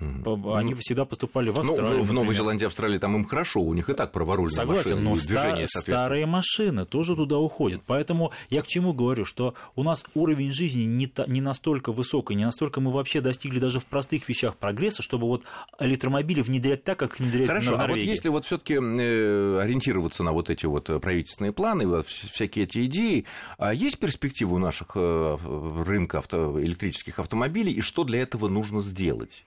Они 0.00 0.72
ну, 0.72 0.76
всегда 0.80 1.04
поступали 1.04 1.50
в 1.50 1.58
Австралию. 1.58 1.98
Ну, 1.98 2.02
в 2.04 2.12
Новой 2.12 2.34
Зеландии, 2.34 2.66
Австралии 2.66 2.98
там 2.98 3.14
им 3.16 3.24
хорошо, 3.24 3.60
у 3.60 3.74
них 3.74 3.88
и 3.88 3.94
так 3.94 4.12
праворульные 4.12 4.54
Согласен, 4.54 5.02
машины. 5.04 5.10
но 5.10 5.66
ста- 5.66 5.80
старые 5.80 6.26
машины 6.26 6.84
тоже 6.84 7.14
туда 7.16 7.38
уходят. 7.38 7.82
Поэтому 7.86 8.32
я 8.50 8.62
к 8.62 8.66
чему 8.66 8.92
говорю, 8.92 9.24
что 9.24 9.54
у 9.76 9.82
нас 9.82 10.04
уровень 10.14 10.52
жизни 10.52 10.82
не, 10.82 11.06
та, 11.06 11.26
не 11.26 11.40
настолько 11.40 11.92
высокий, 11.92 12.34
не 12.34 12.44
настолько 12.44 12.80
мы 12.80 12.92
вообще 12.92 13.20
достигли 13.20 13.58
даже 13.58 13.80
в 13.80 13.86
простых 13.86 14.28
вещах 14.28 14.56
прогресса, 14.56 15.02
чтобы 15.02 15.26
вот 15.26 15.42
электромобили 15.78 16.40
внедрять 16.40 16.84
так, 16.84 16.98
как 16.98 17.18
внедряют 17.18 17.48
Хорошо, 17.48 17.72
на 17.72 17.78
Норвегии. 17.78 18.02
а 18.02 18.04
вот 18.04 18.10
если 18.10 18.28
вот 18.28 18.44
все 18.44 18.58
таки 18.58 18.74
э, 18.74 19.60
ориентироваться 19.60 20.22
на 20.22 20.32
вот 20.32 20.50
эти 20.50 20.66
вот 20.66 20.86
правительственные 21.00 21.52
планы, 21.52 22.02
всякие 22.02 22.64
эти 22.64 22.84
идеи, 22.86 23.24
а 23.58 23.72
есть 23.72 23.98
перспективы 23.98 24.56
у 24.56 24.58
наших 24.58 24.88
э, 24.96 25.38
рынка 25.84 26.18
авто, 26.18 26.60
электрических 26.60 27.18
автомобилей, 27.18 27.72
и 27.72 27.80
что 27.80 28.04
для 28.04 28.20
этого 28.20 28.48
нужно 28.48 28.80
сделать? 28.82 29.44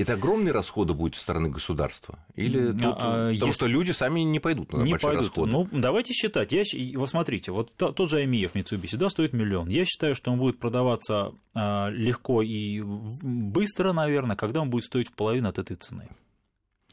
Это 0.00 0.14
огромные 0.14 0.52
расходы 0.52 0.94
будут 0.94 1.16
со 1.16 1.22
стороны 1.22 1.50
государства? 1.50 2.18
Или 2.34 2.72
тут, 2.72 2.82
а, 2.82 2.92
потому 2.94 3.30
если... 3.30 3.52
что 3.52 3.66
люди 3.66 3.90
сами 3.90 4.20
не 4.20 4.40
пойдут 4.40 4.72
на 4.72 4.82
не 4.82 4.92
большие 4.92 5.10
пойдут. 5.10 5.26
расходы? 5.28 5.52
Ну, 5.52 5.68
давайте 5.72 6.14
считать. 6.14 6.52
Я, 6.52 6.62
вот 6.98 7.10
смотрите, 7.10 7.52
вот 7.52 7.74
тот 7.76 8.08
же 8.08 8.24
IMF 8.24 8.52
Mitsubishi, 8.52 8.96
да, 8.96 9.10
стоит 9.10 9.32
миллион. 9.34 9.68
Я 9.68 9.84
считаю, 9.84 10.14
что 10.14 10.30
он 10.30 10.38
будет 10.38 10.58
продаваться 10.58 11.32
а, 11.54 11.90
легко 11.90 12.40
и 12.42 12.80
быстро, 12.82 13.92
наверное, 13.92 14.36
когда 14.36 14.62
он 14.62 14.70
будет 14.70 14.84
стоить 14.84 15.08
в 15.08 15.12
половину 15.12 15.50
от 15.50 15.58
этой 15.58 15.76
цены. 15.76 16.08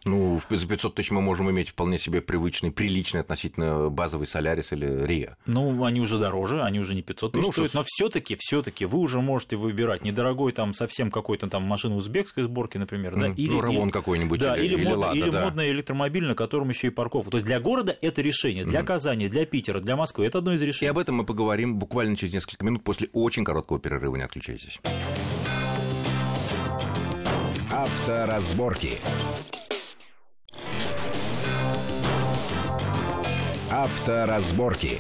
Ну, 0.06 0.40
за 0.50 0.68
500 0.68 0.96
тысяч 0.96 1.12
мы 1.12 1.22
можем 1.22 1.50
иметь 1.52 1.70
вполне 1.70 1.98
себе 1.98 2.22
привычный, 2.22 2.72
приличный 2.72 3.22
относительно 3.22 3.90
базовый 3.90 4.28
Солярис 4.28 4.72
или 4.72 5.06
Риа. 5.06 5.36
Ну, 5.46 5.84
они 5.84 6.00
уже 6.00 6.18
дороже, 6.18 6.64
они 6.64 6.80
уже 6.80 6.96
не 6.96 7.02
500 7.02 7.32
тысяч 7.34 7.46
ну, 7.46 7.52
стоят, 7.52 7.74
но 7.74 7.84
все 7.86 8.10
таки 8.10 8.36
все 8.40 8.62
таки 8.62 8.86
вы 8.86 9.00
уже 9.00 9.22
можете 9.22 9.56
выбирать 9.56 10.04
недорогой 10.04 10.54
там 10.54 10.74
совсем 10.74 11.12
какой-то 11.12 11.48
там 11.48 11.64
машину 11.64 11.96
узбекской 11.96 12.44
сборки, 12.44 12.78
например, 12.78 13.16
да, 13.16 13.28
или... 13.28 13.50
Ну, 13.50 13.62
Равон 13.62 13.92
какой-нибудь, 13.92 14.40
да, 14.40 14.58
или, 14.58 14.76
или, 14.76 14.88
мод, 14.88 14.98
Лада, 14.98 15.18
или 15.18 15.30
да. 15.30 15.44
модный 15.46 15.72
электромобиль, 15.72 16.26
на 16.26 16.36
котором 16.36 16.70
еще 16.70 16.88
и 16.88 16.90
парковка. 16.90 17.32
То 17.32 17.38
есть 17.38 17.46
для 17.46 17.60
города 17.60 17.98
это 18.02 18.22
решение, 18.22 18.66
для 18.66 18.82
mm. 18.82 18.86
Казани, 18.86 19.28
для 19.30 19.46
Питера, 19.46 19.80
для 19.80 19.96
Москвы 19.96 20.26
это 20.26 20.40
одно 20.40 20.54
из 20.54 20.62
решений. 20.62 20.88
И 20.88 20.90
об 20.90 20.98
этом 20.98 21.16
мы 21.16 21.26
поговорим 21.26 21.78
буквально 21.78 22.16
через 22.16 22.34
несколько 22.34 22.66
минут 22.66 22.84
после 22.84 23.10
очень 23.14 23.44
короткого 23.44 23.80
перерыва, 23.80 24.16
не 24.16 24.24
отключайтесь. 24.24 24.80
Авторазборки. 27.72 29.00
Авторазборки. 33.78 35.00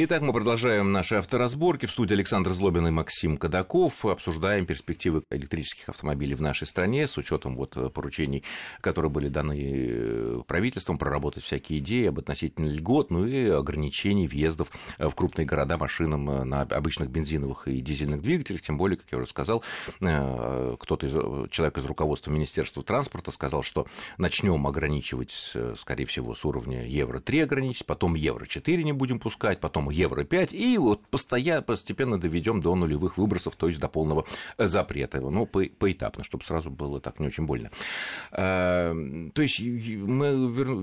Итак, 0.00 0.22
мы 0.22 0.32
продолжаем 0.32 0.92
наши 0.92 1.16
авторазборки. 1.16 1.86
В 1.86 1.90
студии 1.90 2.14
Александр 2.14 2.52
Злобин 2.52 2.86
и 2.86 2.90
Максим 2.92 3.36
Кадаков. 3.36 4.04
Обсуждаем 4.04 4.64
перспективы 4.64 5.24
электрических 5.28 5.88
автомобилей 5.88 6.36
в 6.36 6.40
нашей 6.40 6.68
стране 6.68 7.08
с 7.08 7.16
учетом 7.16 7.56
вот 7.56 7.76
поручений, 7.92 8.44
которые 8.80 9.10
были 9.10 9.28
даны 9.28 9.58
э, 9.60 10.42
правительством, 10.46 10.98
проработать 10.98 11.42
всякие 11.42 11.80
идеи 11.80 12.06
об 12.06 12.20
относительно 12.20 12.68
льгот, 12.68 13.10
ну 13.10 13.26
и 13.26 13.48
ограничений 13.48 14.28
въездов 14.28 14.70
в 15.00 15.10
крупные 15.16 15.46
города 15.46 15.76
машинам 15.76 16.30
э, 16.30 16.44
на 16.44 16.60
обычных 16.62 17.10
бензиновых 17.10 17.66
и 17.66 17.80
дизельных 17.80 18.22
двигателях. 18.22 18.62
Тем 18.62 18.78
более, 18.78 18.98
как 18.98 19.10
я 19.10 19.18
уже 19.18 19.26
сказал, 19.26 19.64
э, 20.00 20.76
кто-то 20.78 21.06
из, 21.06 21.50
человек 21.50 21.76
из 21.76 21.84
руководства 21.84 22.30
Министерства 22.30 22.84
транспорта 22.84 23.32
сказал, 23.32 23.64
что 23.64 23.88
начнем 24.16 24.64
ограничивать, 24.64 25.56
скорее 25.76 26.06
всего, 26.06 26.36
с 26.36 26.44
уровня 26.44 26.86
Евро-3 26.86 27.42
ограничить, 27.42 27.84
потом 27.84 28.14
Евро-4 28.14 28.84
не 28.84 28.92
будем 28.92 29.18
пускать, 29.18 29.58
потом 29.58 29.87
норму 29.88 29.90
Евро-5 29.90 30.54
и 30.54 30.78
вот 30.78 31.06
постоянно, 31.06 31.62
постепенно 31.62 32.18
доведем 32.18 32.60
до 32.60 32.74
нулевых 32.74 33.18
выбросов, 33.18 33.56
то 33.56 33.68
есть 33.68 33.80
до 33.80 33.88
полного 33.88 34.24
запрета. 34.58 35.20
Ну, 35.20 35.46
по, 35.46 35.64
поэтапно, 35.78 36.24
чтобы 36.24 36.44
сразу 36.44 36.70
было 36.70 37.00
так 37.00 37.20
не 37.20 37.26
очень 37.26 37.46
больно. 37.46 37.70
То 38.30 39.32
есть 39.36 39.60
мы 39.60 40.28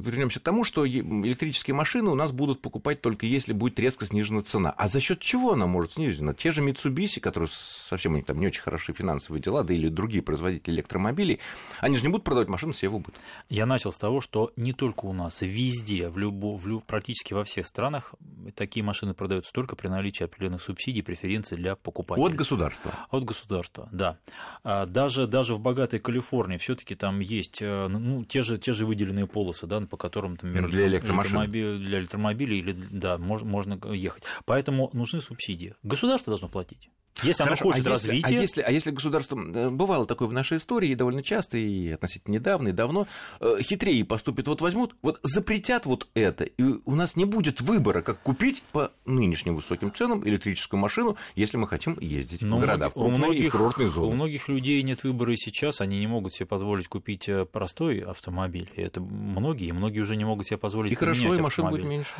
вернемся 0.01 0.39
к 0.39 0.43
тому, 0.43 0.63
что 0.63 0.88
электрические 0.88 1.75
машины 1.75 2.09
у 2.09 2.15
нас 2.15 2.31
будут 2.31 2.62
покупать 2.62 3.01
только 3.01 3.25
если 3.25 3.53
будет 3.53 3.79
резко 3.79 4.05
снижена 4.05 4.41
цена. 4.41 4.74
А 4.77 4.88
за 4.88 5.00
счет 5.00 5.19
чего 5.19 5.53
она 5.53 5.67
может 5.67 5.93
снижена? 5.93 6.33
Те 6.33 6.51
же 6.51 6.62
Mitsubishi, 6.62 7.19
которые 7.19 7.50
совсем 7.51 8.13
у 8.13 8.15
них 8.15 8.25
там 8.25 8.39
не 8.39 8.47
очень 8.47 8.62
хорошие 8.62 8.95
финансовые 8.95 9.41
дела, 9.41 9.63
да 9.63 9.74
или 9.74 9.89
другие 9.89 10.24
производители 10.24 10.75
электромобилей, 10.75 11.39
они 11.79 11.97
же 11.97 12.03
не 12.03 12.09
будут 12.09 12.24
продавать 12.24 12.50
машины 12.50 12.74
себе 12.74 12.89
в 12.89 12.95
убыток. 12.95 13.21
Я 13.50 13.65
начал 13.65 13.91
с 13.91 13.97
того, 13.97 14.21
что 14.21 14.51
не 14.55 14.74
только 14.74 15.05
у 15.05 15.13
нас, 15.13 15.41
везде, 15.41 16.09
в 16.09 16.17
любо, 16.17 16.57
в, 16.57 16.79
практически 16.81 17.33
во 17.33 17.43
всех 17.43 17.65
странах 17.65 18.13
такие 18.55 18.83
машины 18.83 18.94
продаются 19.13 19.51
только 19.53 19.75
при 19.75 19.87
наличии 19.87 20.23
определенных 20.23 20.61
субсидий, 20.61 21.03
преференций 21.03 21.57
для 21.57 21.75
покупателей. 21.75 22.27
От 22.27 22.35
государства. 22.35 22.91
От 23.09 23.23
государства, 23.23 23.89
да. 23.91 24.17
А 24.63 24.85
даже, 24.85 25.27
даже 25.27 25.55
в 25.55 25.59
богатой 25.59 25.99
Калифорнии 25.99 26.57
все-таки 26.57 26.95
там 26.95 27.19
есть 27.19 27.61
э, 27.61 27.87
ну, 27.87 28.23
те, 28.25 28.41
же, 28.41 28.57
те 28.57 28.73
же 28.73 28.85
выделенные 28.85 29.27
полосы, 29.27 29.67
да, 29.67 29.81
по 29.81 29.97
которым, 29.97 30.31
например, 30.33 30.69
для 30.69 30.87
электромобилей, 30.87 31.77
для 31.79 31.99
электромобилей 31.99 32.59
или 32.59 32.71
да, 32.71 33.17
можно, 33.17 33.47
можно 33.47 33.93
ехать. 33.93 34.23
Поэтому 34.45 34.89
нужны 34.93 35.21
субсидии. 35.21 35.75
Государство 35.83 36.31
должно 36.31 36.47
платить. 36.47 36.89
Если 37.24 37.43
Хорошо, 37.43 37.63
оно 37.63 37.72
хочет 37.72 37.88
а 37.88 37.91
развития... 37.91 38.17
Если, 38.17 38.36
а, 38.36 38.41
если, 38.41 38.62
а 38.62 38.72
если 38.72 38.91
государство... 38.91 39.39
Э, 39.53 39.69
бывало 39.69 40.05
такое 40.05 40.27
в 40.27 40.34
нашей 40.34 40.57
истории 40.57 40.93
довольно 40.95 41.24
часто, 41.24 41.57
и 41.57 41.91
относительно 41.91 42.34
недавно, 42.34 42.69
и 42.69 42.72
давно, 42.72 43.07
э, 43.39 43.57
хитрее 43.62 44.03
поступит, 44.03 44.48
вот 44.48 44.62
возьмут, 44.62 44.95
вот 45.01 45.19
запретят 45.24 45.86
вот 45.86 46.07
это, 46.13 46.43
и 46.43 46.63
у 46.86 46.95
нас 46.95 47.15
не 47.15 47.25
будет 47.25 47.62
выбора, 47.62 48.01
как 48.01 48.22
купить 48.22 48.63
по 48.72 48.91
нынешним 49.05 49.55
высоким 49.55 49.93
ценам 49.93 50.27
электрическую 50.27 50.79
машину, 50.79 51.15
если 51.36 51.57
мы 51.57 51.67
хотим 51.67 51.98
ездить 52.00 52.41
Но 52.41 52.57
в 52.57 52.60
города, 52.60 52.89
в 52.89 52.93
крупные 52.93 53.13
у 53.13 53.17
многих, 53.17 53.45
и 53.45 53.50
курортные 53.50 53.89
зоны. 53.89 54.07
У 54.07 54.13
многих 54.13 54.50
людей 54.50 54.84
нет 54.84 55.03
выбора 55.03 55.31
и 55.31 55.38
сейчас, 55.38 55.79
они 55.79 56.00
не 56.00 56.07
могут 56.07 56.34
себе 56.34 56.48
позволить 56.48 56.89
купить 56.89 57.29
э, 57.29 57.45
простой 57.45 58.00
автомобиль. 58.00 58.69
Это 58.75 59.00
многие, 59.00 59.72
многие 59.72 60.01
уже 60.01 60.17
не 60.17 60.25
могут 60.25 60.48
себе 60.48 60.57
позволить 60.57 60.91
И 60.91 60.95
хорошо, 60.95 61.34
и 61.34 61.39
машин 61.39 61.69
будет 61.69 61.86
меньше. 61.86 62.12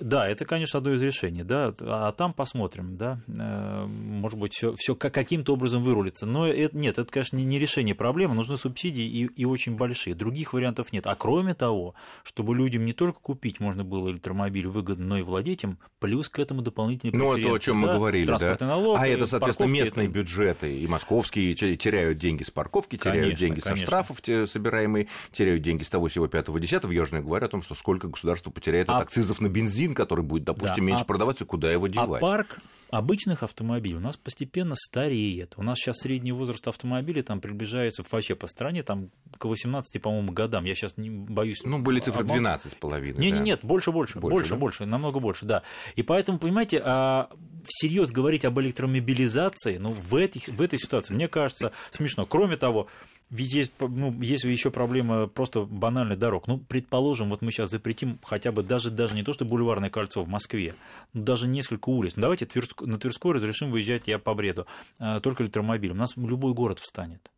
Да, 0.00 0.26
это, 0.26 0.46
конечно, 0.46 0.78
одно 0.78 0.94
из 0.94 1.02
решений, 1.02 1.42
да, 1.42 1.74
а 1.80 2.12
там 2.12 2.32
посмотрим, 2.32 2.96
да, 2.96 3.20
может 3.26 4.37
быть, 4.38 4.54
все, 4.54 4.72
все 4.74 4.94
каким-то 4.94 5.54
образом 5.54 5.82
вырулится. 5.82 6.26
Но 6.26 6.46
это, 6.46 6.76
нет, 6.76 6.98
это, 6.98 7.10
конечно, 7.10 7.36
не 7.36 7.58
решение 7.58 7.94
проблемы, 7.94 8.34
нужны 8.34 8.56
субсидии 8.56 9.04
и, 9.04 9.24
и 9.24 9.44
очень 9.44 9.76
большие. 9.76 10.14
Других 10.14 10.52
вариантов 10.52 10.92
нет. 10.92 11.06
А 11.06 11.14
кроме 11.14 11.54
того, 11.54 11.94
чтобы 12.24 12.54
людям 12.54 12.84
не 12.84 12.92
только 12.92 13.20
купить 13.20 13.60
можно 13.60 13.84
было 13.84 14.10
электромобиль 14.10 14.66
выгодно, 14.66 15.06
но 15.06 15.18
и 15.18 15.22
владеть 15.22 15.64
им, 15.64 15.78
плюс 15.98 16.28
к 16.28 16.38
этому 16.38 16.62
дополнительные 16.62 17.16
Ну, 17.18 17.36
это 17.36 17.54
о 17.54 17.58
чем 17.58 17.80
да, 17.80 17.86
мы 17.86 17.92
говорили, 17.94 18.26
да. 18.26 18.56
Налог, 18.60 18.98
а 18.98 19.06
это, 19.06 19.26
соответственно, 19.26 19.68
местные 19.68 20.08
это... 20.08 20.18
бюджеты 20.18 20.78
и 20.78 20.86
московские 20.86 21.54
теряют 21.54 22.18
деньги 22.18 22.42
с 22.42 22.50
парковки, 22.50 22.96
теряют 22.96 23.20
конечно, 23.20 23.40
деньги 23.40 23.60
конечно. 23.60 23.86
со 23.86 23.86
штрафов 23.86 24.18
собираемые, 24.50 25.08
теряют 25.32 25.62
деньги 25.62 25.82
с 25.82 25.90
того, 25.90 26.08
всего 26.08 26.26
5 26.28 26.60
10 26.60 26.84
Я 26.84 27.02
уже 27.02 27.14
не 27.14 27.22
говорю 27.22 27.46
о 27.46 27.48
том, 27.48 27.62
что 27.62 27.74
сколько 27.74 28.08
государство 28.08 28.50
потеряет 28.50 28.88
а... 28.88 28.96
от 28.96 29.04
акцизов 29.04 29.40
на 29.40 29.48
бензин, 29.48 29.94
который 29.94 30.24
будет, 30.24 30.44
допустим, 30.44 30.76
да, 30.76 30.82
меньше 30.82 31.04
а... 31.04 31.06
продаваться, 31.06 31.44
куда 31.44 31.70
его 31.72 31.86
а 31.86 31.88
девать. 31.88 32.22
А 32.22 32.26
парк 32.26 32.58
обычных 32.90 33.42
автомобилей 33.42 33.96
у 33.96 34.00
нас 34.00 34.16
постепенно 34.16 34.74
стареет. 34.76 35.54
У 35.56 35.62
нас 35.62 35.78
сейчас 35.78 35.98
средний 35.98 36.32
возраст 36.32 36.66
автомобиля 36.68 37.22
там 37.22 37.40
приближается 37.40 38.02
вообще 38.10 38.34
по 38.34 38.46
стране 38.46 38.82
там 38.82 39.10
к 39.36 39.44
18, 39.44 40.00
по-моему, 40.00 40.32
годам. 40.32 40.64
Я 40.64 40.74
сейчас 40.74 40.96
не 40.96 41.10
боюсь... 41.10 41.62
Ну, 41.64 41.78
были 41.78 42.00
цифры 42.00 42.24
12 42.24 42.72
с 42.72 42.74
половиной. 42.74 43.18
Нет, 43.18 43.32
да? 43.32 43.36
нет, 43.36 43.44
нет, 43.44 43.60
больше, 43.62 43.92
больше, 43.92 44.18
больше, 44.18 44.34
больше, 44.34 44.50
да? 44.50 44.56
больше, 44.56 44.86
намного 44.86 45.20
больше, 45.20 45.46
да. 45.46 45.62
И 45.96 46.02
поэтому, 46.02 46.38
понимаете, 46.38 46.82
а, 46.84 47.30
всерьез 47.64 48.10
говорить 48.10 48.44
об 48.44 48.58
электромобилизации, 48.60 49.78
ну, 49.78 49.92
в, 49.92 50.14
этих, 50.16 50.48
в 50.48 50.60
этой 50.62 50.78
ситуации, 50.78 51.14
мне 51.14 51.28
кажется, 51.28 51.72
смешно. 51.90 52.26
Кроме 52.26 52.56
того, 52.56 52.88
ведь 53.30 53.52
есть, 53.52 53.72
ну, 53.80 54.12
есть 54.22 54.44
еще 54.44 54.70
проблема 54.70 55.26
просто 55.26 55.64
банальных 55.64 56.18
дорог. 56.18 56.46
Ну, 56.46 56.58
предположим, 56.58 57.28
вот 57.28 57.42
мы 57.42 57.50
сейчас 57.50 57.70
запретим 57.70 58.18
хотя 58.22 58.52
бы 58.52 58.62
даже, 58.62 58.90
даже 58.90 59.14
не 59.14 59.22
то, 59.22 59.32
что 59.32 59.44
бульварное 59.44 59.90
кольцо 59.90 60.22
в 60.22 60.28
Москве, 60.28 60.74
даже 61.12 61.46
несколько 61.46 61.90
улиц. 61.90 62.14
Ну, 62.16 62.22
давайте 62.22 62.46
Тверск, 62.46 62.80
на 62.82 62.98
Тверской 62.98 63.32
разрешим 63.32 63.70
выезжать, 63.70 64.06
я 64.06 64.18
по 64.18 64.34
бреду, 64.34 64.66
а, 64.98 65.20
только 65.20 65.42
электромобилем. 65.42 65.96
У 65.96 65.98
нас 65.98 66.16
любой 66.16 66.54
город 66.54 66.78
встанет 66.78 67.30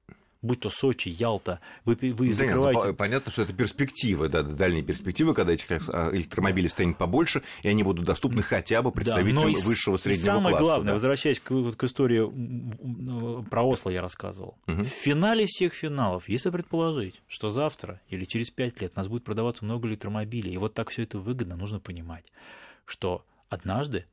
будь 0.43 0.61
то 0.61 0.71
Сочи, 0.71 1.09
Ялта, 1.09 1.61
вы, 1.85 1.97
вы 2.01 2.29
да 2.29 2.35
закрываете... 2.35 2.85
Ну, 2.85 2.95
понятно, 2.95 3.31
что 3.31 3.43
это 3.43 3.53
перспективы, 3.53 4.29
да, 4.29 4.43
дальние 4.43 4.83
перспективы, 4.83 5.35
когда 5.35 5.53
этих 5.53 5.67
а, 5.89 6.11
электромобилей 6.13 6.69
станет 6.69 6.97
побольше, 6.97 7.43
и 7.63 7.69
они 7.69 7.83
будут 7.83 8.07
доступны 8.07 8.43
хотя 8.43 8.83
бы 8.83 8.93
представителям 8.93 9.53
да, 9.53 9.61
высшего 9.61 9.97
среднего 9.97 10.25
самое 10.25 10.41
класса. 10.41 10.57
Самое 10.57 10.65
главное, 10.65 10.87
да. 10.87 10.93
возвращаясь 10.95 11.41
к, 11.41 11.73
к 11.73 11.85
истории 11.85 13.43
про 13.51 13.63
Осло, 13.63 13.91
я 13.91 14.01
рассказывал. 14.01 14.57
Угу. 14.67 14.85
В 14.85 14.89
финале 14.89 15.47
всех 15.47 15.75
финалов, 15.75 16.29
если 16.29 16.51
предположить, 16.51 17.21
что 17.29 17.51
завтра 17.51 18.01
или 18.09 18.25
через 18.25 18.51
пять 18.51 18.81
лет 18.81 18.93
у 18.97 18.99
нас 18.99 19.09
будет 19.09 19.25
продаваться 19.25 19.65
много 19.65 19.89
электромобилей, 19.89 20.55
и 20.55 20.59
вот 20.59 20.75
так 20.75 20.91
все 20.91 21.03
это 21.03 21.19
выгодно, 21.19 21.57
нужно 21.57 21.81
понимать, 21.81 22.33
что 22.87 23.25
однажды 23.49 24.07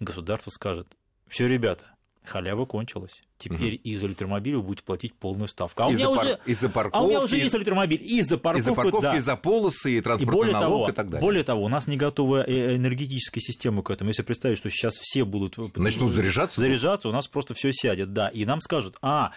государство 0.00 0.50
скажет, 0.50 0.88
все, 1.28 1.46
ребята, 1.46 1.94
халява 2.24 2.64
кончилась. 2.64 3.20
Теперь 3.36 3.74
угу. 3.74 3.82
из 3.84 4.02
электромобиля 4.02 4.56
вы 4.56 4.62
будете 4.62 4.84
платить 4.84 5.14
полную 5.14 5.48
ставку. 5.48 5.82
А 5.82 5.88
у, 5.88 5.92
меня 5.92 6.08
уже, 6.08 6.38
из-за 6.46 6.68
парковки, 6.68 6.96
а 6.96 7.02
у 7.02 7.08
меня 7.08 7.20
уже 7.20 7.36
есть 7.36 7.54
электромобиль. 7.54 8.00
Из-за 8.02 8.38
парковки, 8.38 8.62
из-за 8.62 8.74
парковки 8.74 9.02
да. 9.02 9.16
из-за 9.16 9.36
полосы, 9.36 9.98
и 9.98 10.00
транспортный 10.00 10.32
и 10.32 10.36
более 10.36 10.52
налог 10.54 10.70
того, 10.70 10.88
и 10.88 10.92
так 10.92 11.10
далее. 11.10 11.20
Более 11.20 11.44
того, 11.44 11.64
у 11.64 11.68
нас 11.68 11.86
не 11.86 11.96
готова 11.96 12.44
э, 12.48 12.76
энергетическая 12.76 13.40
система 13.40 13.82
к 13.82 13.90
этому. 13.90 14.10
Если 14.10 14.22
представить, 14.22 14.58
что 14.58 14.70
сейчас 14.70 14.94
все 14.94 15.24
будут... 15.24 15.76
Начнут 15.76 16.12
заряжаться? 16.12 16.60
Заряжаться, 16.60 17.08
у 17.08 17.12
нас 17.12 17.28
просто 17.28 17.54
все 17.54 17.70
сядет, 17.72 18.12
да. 18.12 18.28
И 18.28 18.44
нам 18.44 18.60
скажут, 18.60 18.96
а, 19.02 19.32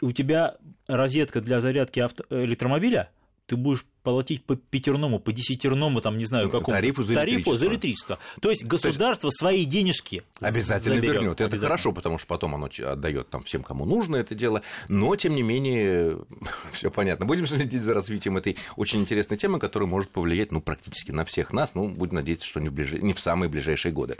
у 0.00 0.12
тебя 0.12 0.56
розетка 0.86 1.40
для 1.40 1.60
зарядки 1.60 2.00
авто... 2.00 2.24
электромобиля, 2.30 3.10
ты 3.46 3.56
будешь 3.56 3.84
платить 4.02 4.44
по 4.44 4.56
пятерному, 4.56 5.18
по 5.18 5.32
десятерному, 5.32 6.00
там, 6.00 6.18
не 6.18 6.24
знаю, 6.24 6.50
какому 6.50 6.76
тарифу 6.76 7.02
за, 7.02 7.14
тарифу 7.14 7.56
за 7.56 7.66
электричество. 7.66 8.18
То 8.40 8.50
есть 8.50 8.64
государство 8.64 9.28
То 9.28 9.28
есть 9.28 9.38
свои 9.38 9.64
денежки 9.64 10.22
обязательно 10.40 11.00
вернет. 11.00 11.40
Это 11.40 11.58
хорошо, 11.58 11.92
потому 11.92 12.18
что 12.18 12.26
потом 12.26 12.54
оно 12.54 12.68
отдает 12.84 13.28
там 13.30 13.42
всем, 13.42 13.62
кому 13.62 13.84
нужно 13.84 14.16
это 14.16 14.34
дело. 14.34 14.62
Но, 14.88 15.14
тем 15.16 15.34
не 15.34 15.42
менее, 15.42 16.18
все 16.72 16.90
понятно. 16.90 17.26
Будем 17.26 17.46
следить 17.46 17.82
за 17.82 17.94
развитием 17.94 18.36
этой 18.36 18.56
очень 18.76 19.00
интересной 19.00 19.36
темы, 19.36 19.58
которая 19.58 19.88
может 19.88 20.10
повлиять 20.10 20.52
ну, 20.52 20.60
практически 20.60 21.10
на 21.10 21.24
всех 21.24 21.52
нас. 21.52 21.74
Ну, 21.74 21.88
будем 21.88 22.16
надеяться, 22.16 22.46
что 22.46 22.60
не 22.60 22.68
в, 22.68 22.72
ближ... 22.72 22.92
не 22.92 23.12
в 23.12 23.20
самые 23.20 23.48
ближайшие 23.48 23.92
годы. 23.92 24.16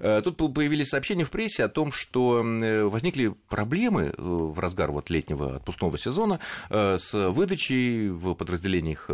Э, 0.00 0.22
тут 0.24 0.36
появились 0.36 0.88
сообщения 0.88 1.24
в 1.24 1.30
прессе 1.30 1.64
о 1.64 1.68
том, 1.68 1.92
что 1.92 2.42
э, 2.44 2.84
возникли 2.84 3.34
проблемы 3.48 4.14
э, 4.16 4.22
в 4.22 4.58
разгар 4.58 4.90
вот 4.90 5.10
летнего 5.10 5.56
отпускного 5.56 5.98
сезона 5.98 6.40
с 6.70 7.12
выдачей 7.12 8.08
в 8.08 8.34
подразделениях 8.34 9.06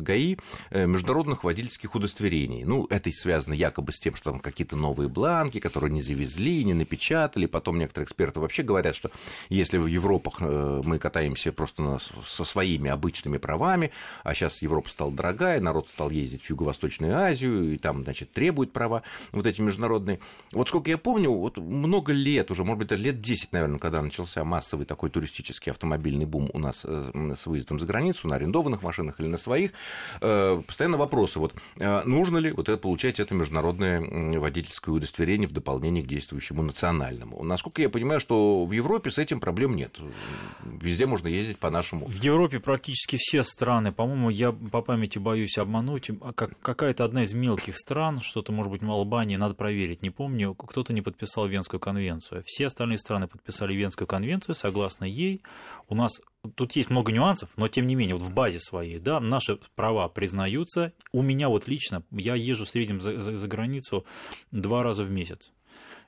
ГАИ 0.00 0.36
э, 0.70 0.86
международных 0.86 1.44
водительских 1.44 1.94
удостоверений. 1.94 2.64
Ну, 2.64 2.86
это 2.90 3.10
связано 3.10 3.54
якобы 3.54 3.92
с 3.92 4.00
тем, 4.00 4.14
что 4.14 4.30
там 4.30 4.40
какие-то 4.40 4.76
новые 4.76 5.08
бланки, 5.08 5.60
которые 5.60 5.90
не 5.90 6.02
завезли, 6.02 6.64
не 6.64 6.74
напечатали. 6.74 7.46
Потом 7.46 7.78
некоторые 7.78 8.06
эксперты 8.06 8.40
вообще 8.40 8.62
говорят, 8.62 8.94
что 8.94 9.10
если 9.48 9.78
в 9.78 9.86
Европах 9.86 10.36
э, 10.40 10.82
мы 10.84 10.98
катаемся 10.98 11.52
просто 11.52 11.98
со 12.24 12.44
своими 12.44 12.90
обычными 12.90 13.38
правами, 13.38 13.90
а 14.22 14.34
сейчас 14.34 14.62
Европа 14.62 14.88
стала 14.88 15.12
дорогая, 15.12 15.60
народ 15.60 15.88
стал 15.88 16.10
ездить 16.10 16.42
в 16.42 16.50
Юго-Восточную 16.50 17.16
Азию, 17.16 17.74
и 17.74 17.78
там, 17.78 18.04
значит, 18.04 18.32
требует 18.32 18.72
права 18.72 19.02
вот 19.32 19.46
эти 19.46 19.60
международные. 19.60 20.20
Вот 20.52 20.68
сколько 20.68 20.90
я 20.90 20.98
помню, 20.98 21.30
вот 21.30 21.58
много 21.58 22.12
лет 22.12 22.50
уже, 22.50 22.64
может 22.64 22.86
быть, 22.86 22.98
лет 22.98 23.20
10, 23.20 23.52
наверное, 23.52 23.78
когда 23.78 24.02
начался 24.02 24.44
массовый 24.44 24.86
такой 24.86 25.10
туристический 25.10 25.72
автомобильный 25.72 26.26
бум 26.26 26.50
у 26.52 26.58
нас 26.58 26.84
с 26.84 27.46
выездом 27.46 27.78
за 27.78 27.86
границу 27.86 28.28
на 28.28 28.36
арендованных 28.36 28.82
машинах 28.82 29.20
или 29.24 29.30
на 29.30 29.38
своих, 29.38 29.72
э, 30.20 30.62
постоянно 30.66 30.96
вопросы, 30.96 31.38
вот, 31.38 31.54
э, 31.80 32.02
нужно 32.04 32.38
ли 32.38 32.52
вот 32.52 32.68
это, 32.68 32.78
получать 32.78 33.20
это 33.20 33.34
международное 33.34 34.00
водительское 34.38 34.94
удостоверение 34.94 35.48
в 35.48 35.52
дополнение 35.52 36.04
к 36.04 36.06
действующему 36.06 36.62
национальному. 36.62 37.42
Насколько 37.42 37.82
я 37.82 37.88
понимаю, 37.88 38.20
что 38.20 38.64
в 38.64 38.72
Европе 38.72 39.10
с 39.10 39.18
этим 39.18 39.40
проблем 39.40 39.76
нет. 39.76 39.98
Везде 40.64 41.06
можно 41.06 41.28
ездить 41.28 41.58
по-нашему. 41.58 42.06
В 42.06 42.22
Европе 42.22 42.60
практически 42.60 43.16
все 43.18 43.42
страны, 43.42 43.92
по-моему, 43.92 44.30
я 44.30 44.52
по 44.52 44.82
памяти 44.82 45.18
боюсь 45.18 45.58
обмануть, 45.58 46.10
а 46.20 46.32
какая-то 46.32 47.04
одна 47.04 47.22
из 47.22 47.34
мелких 47.34 47.76
стран, 47.76 48.20
что-то, 48.22 48.52
может 48.52 48.70
быть, 48.70 48.82
в 48.82 48.90
Албании, 48.90 49.36
надо 49.36 49.54
проверить, 49.54 50.02
не 50.02 50.10
помню, 50.10 50.54
кто-то 50.54 50.92
не 50.92 51.02
подписал 51.02 51.46
Венскую 51.46 51.80
конвенцию. 51.80 52.42
Все 52.44 52.66
остальные 52.66 52.98
страны 52.98 53.26
подписали 53.26 53.74
Венскую 53.74 54.06
конвенцию, 54.06 54.54
согласно 54.54 55.04
ей 55.04 55.42
у 55.88 55.94
нас 55.94 56.20
тут 56.54 56.72
есть 56.76 56.90
много 56.90 57.12
нюансов, 57.12 57.50
но 57.56 57.68
тем 57.68 57.86
не 57.86 57.94
менее, 57.94 58.16
вот 58.16 58.24
в 58.24 58.32
базе 58.32 58.60
своей, 58.60 58.98
да, 58.98 59.20
наши 59.20 59.58
права 59.74 60.08
признаются. 60.08 60.92
У 61.12 61.22
меня 61.22 61.48
вот 61.48 61.68
лично, 61.68 62.02
я 62.10 62.34
езжу 62.34 62.64
в 62.64 62.68
среднем 62.68 63.00
за, 63.00 63.20
за, 63.20 63.36
за 63.36 63.48
границу 63.48 64.04
два 64.50 64.82
раза 64.82 65.04
в 65.04 65.10
месяц. 65.10 65.50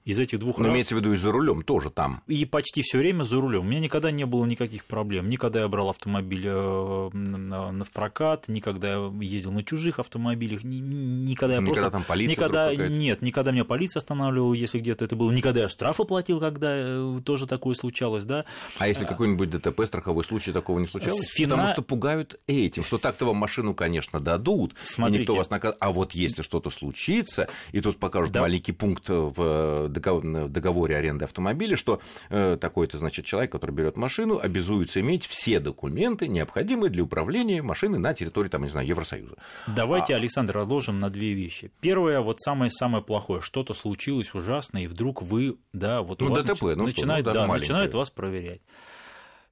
Из 0.06 0.18
этих 0.18 0.38
двух 0.38 0.56
Но 0.58 0.64
раз... 0.64 0.72
имеется 0.72 0.94
в 0.94 0.98
виду 0.98 1.12
и 1.12 1.16
за 1.16 1.30
рулем 1.32 1.62
тоже 1.62 1.90
там. 1.90 2.22
И 2.28 2.44
почти 2.46 2.80
все 2.82 2.96
время 2.98 3.24
за 3.24 3.38
рулем. 3.40 3.60
У 3.60 3.64
меня 3.68 3.80
никогда 3.80 4.10
не 4.10 4.24
было 4.24 4.46
никаких 4.46 4.84
проблем. 4.86 5.28
Никогда 5.28 5.60
я 5.60 5.68
брал 5.68 5.90
автомобиль 5.90 6.44
э, 6.46 7.10
в 7.12 7.90
прокат, 7.92 8.48
никогда 8.48 8.92
я 8.94 9.12
ездил 9.20 9.52
на 9.52 9.62
чужих 9.64 9.98
автомобилях, 9.98 10.64
ни- 10.64 10.76
ни- 10.76 11.28
никогда 11.30 11.56
я 11.56 11.60
Никогда 11.60 11.80
просто... 11.82 11.90
там 11.90 12.04
полиция 12.04 12.30
никогда, 12.36 12.74
нет, 12.74 13.20
никогда 13.22 13.50
меня 13.52 13.64
полиция 13.64 14.00
останавливала, 14.00 14.54
если 14.54 14.78
где-то 14.78 15.04
это 15.04 15.16
было. 15.16 15.30
Никогда 15.32 15.62
я 15.62 15.68
штрафы 15.68 16.04
платил, 16.04 16.38
когда 16.40 16.68
э, 16.72 17.20
тоже 17.24 17.46
такое 17.46 17.74
случалось, 17.74 18.24
да. 18.24 18.44
А 18.78 18.88
если 18.88 19.04
какой-нибудь 19.04 19.50
ДТП, 19.50 19.82
страховой 19.86 20.24
случай, 20.24 20.52
такого 20.52 20.78
не 20.78 20.86
случалось? 20.86 21.26
Фина- 21.36 21.50
Потому 21.56 21.68
что 21.72 21.82
пугают 21.82 22.38
этим, 22.46 22.82
что 22.84 22.98
так-то 22.98 23.24
вам 23.26 23.36
машину, 23.36 23.74
конечно, 23.74 24.20
дадут, 24.20 24.72
и 24.72 24.76
Смотрите. 24.84 25.20
никто 25.20 25.34
вас 25.34 25.50
накажет. 25.50 25.76
А 25.80 25.90
вот 25.90 26.12
если 26.12 26.42
что-то 26.42 26.70
случится, 26.70 27.48
и 27.72 27.80
тут 27.80 27.98
покажут 27.98 28.32
Да. 28.32 28.42
маленький 28.42 28.72
пункт 28.72 29.08
в 29.08 29.36
в 29.36 29.88
договоре 30.00 30.96
аренды 30.96 31.24
автомобиля, 31.24 31.76
что 31.76 32.00
э, 32.30 32.56
такой-то, 32.60 32.98
значит, 32.98 33.24
человек, 33.24 33.52
который 33.52 33.72
берет 33.72 33.96
машину, 33.96 34.38
обязуется 34.38 35.00
иметь 35.00 35.26
все 35.26 35.60
документы, 35.60 36.28
необходимые 36.28 36.90
для 36.90 37.02
управления 37.02 37.62
машиной 37.62 37.98
на 37.98 38.14
территории, 38.14 38.48
там, 38.48 38.62
не 38.62 38.68
знаю, 38.68 38.86
Евросоюза. 38.86 39.36
Давайте, 39.66 40.14
Александр, 40.14 40.54
разложим 40.54 41.00
на 41.00 41.10
две 41.10 41.32
вещи. 41.32 41.70
Первое, 41.80 42.20
вот 42.20 42.40
самое-самое 42.40 43.02
плохое, 43.02 43.40
что-то 43.40 43.74
случилось 43.74 44.34
ужасное, 44.34 44.82
и 44.82 44.86
вдруг 44.86 45.22
вы, 45.22 45.58
да, 45.72 46.02
вот 46.02 46.20
Ну, 46.20 46.26
у 46.26 46.30
вас 46.30 46.44
ДТП, 46.44 46.62
ну 46.62 46.72
что, 46.74 46.82
начинают, 46.84 47.26
ну, 47.26 47.32
да, 47.32 47.46
начинают 47.46 47.94
вас 47.94 48.10
проверять. 48.10 48.60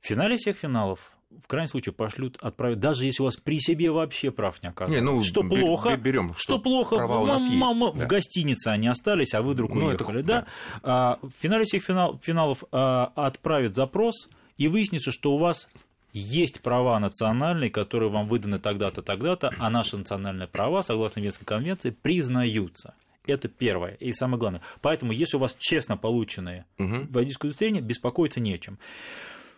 В 0.01 0.07
финале 0.07 0.37
всех 0.37 0.59
финалов 0.59 1.13
в 1.43 1.47
крайнем 1.47 1.69
случае 1.69 1.93
пошлют, 1.93 2.39
отправят, 2.41 2.79
даже 2.81 3.05
если 3.05 3.23
у 3.23 3.27
вас 3.27 3.37
при 3.37 3.59
себе 3.61 3.91
вообще 3.91 4.31
прав 4.31 4.63
не 4.63 4.69
оказывается. 4.69 5.05
Не, 5.05 5.11
ну, 5.19 5.23
что 5.23 5.43
плохо, 5.43 5.91
бе- 5.91 5.97
берем, 5.97 6.35
что, 6.35 6.43
что 6.55 6.59
плохо, 6.59 6.97
права 6.97 7.21
у 7.21 7.27
нас 7.27 7.43
м- 7.43 7.49
есть, 7.49 7.59
мама, 7.59 7.93
да. 7.93 8.05
в 8.05 8.09
гостинице 8.09 8.69
они 8.69 8.89
остались, 8.89 9.35
а 9.35 9.43
вы 9.43 9.53
вдруг 9.53 9.75
Ну, 9.75 9.91
это 9.91 10.05
уехали, 10.05 10.23
ху- 10.23 10.27
да? 10.29 10.47
А, 10.83 11.19
в 11.23 11.31
финале 11.31 11.65
всех 11.65 11.83
финал- 11.83 12.21
финалов 12.23 12.65
а, 12.73 13.13
отправят 13.17 13.75
запрос, 13.75 14.29
и 14.57 14.69
выяснится, 14.69 15.11
что 15.11 15.33
у 15.33 15.39
вас 15.39 15.69
есть 16.13 16.61
права 16.61 16.99
национальные, 17.01 17.71
которые 17.71 18.09
вам 18.11 18.29
выданы 18.29 18.59
тогда-то, 18.61 19.03
тогда-то, 19.03 19.53
а 19.59 19.69
наши 19.71 19.97
национальные 19.97 20.47
права, 20.47 20.83
согласно 20.83 21.19
Венской 21.21 21.45
конвенции, 21.47 21.91
признаются. 21.91 22.95
Это 23.27 23.49
первое 23.49 23.95
и 23.95 24.13
самое 24.13 24.39
главное. 24.39 24.61
Поэтому, 24.83 25.11
если 25.11 25.39
у 25.39 25.41
вас 25.41 25.57
честно 25.59 25.97
полученные 25.97 26.67
Мгм. 26.79 27.09
водительское 27.11 27.49
удостоверение, 27.49 27.83
беспокоиться 27.83 28.39
не 28.39 28.53
о 28.55 28.59
чем. 28.59 28.79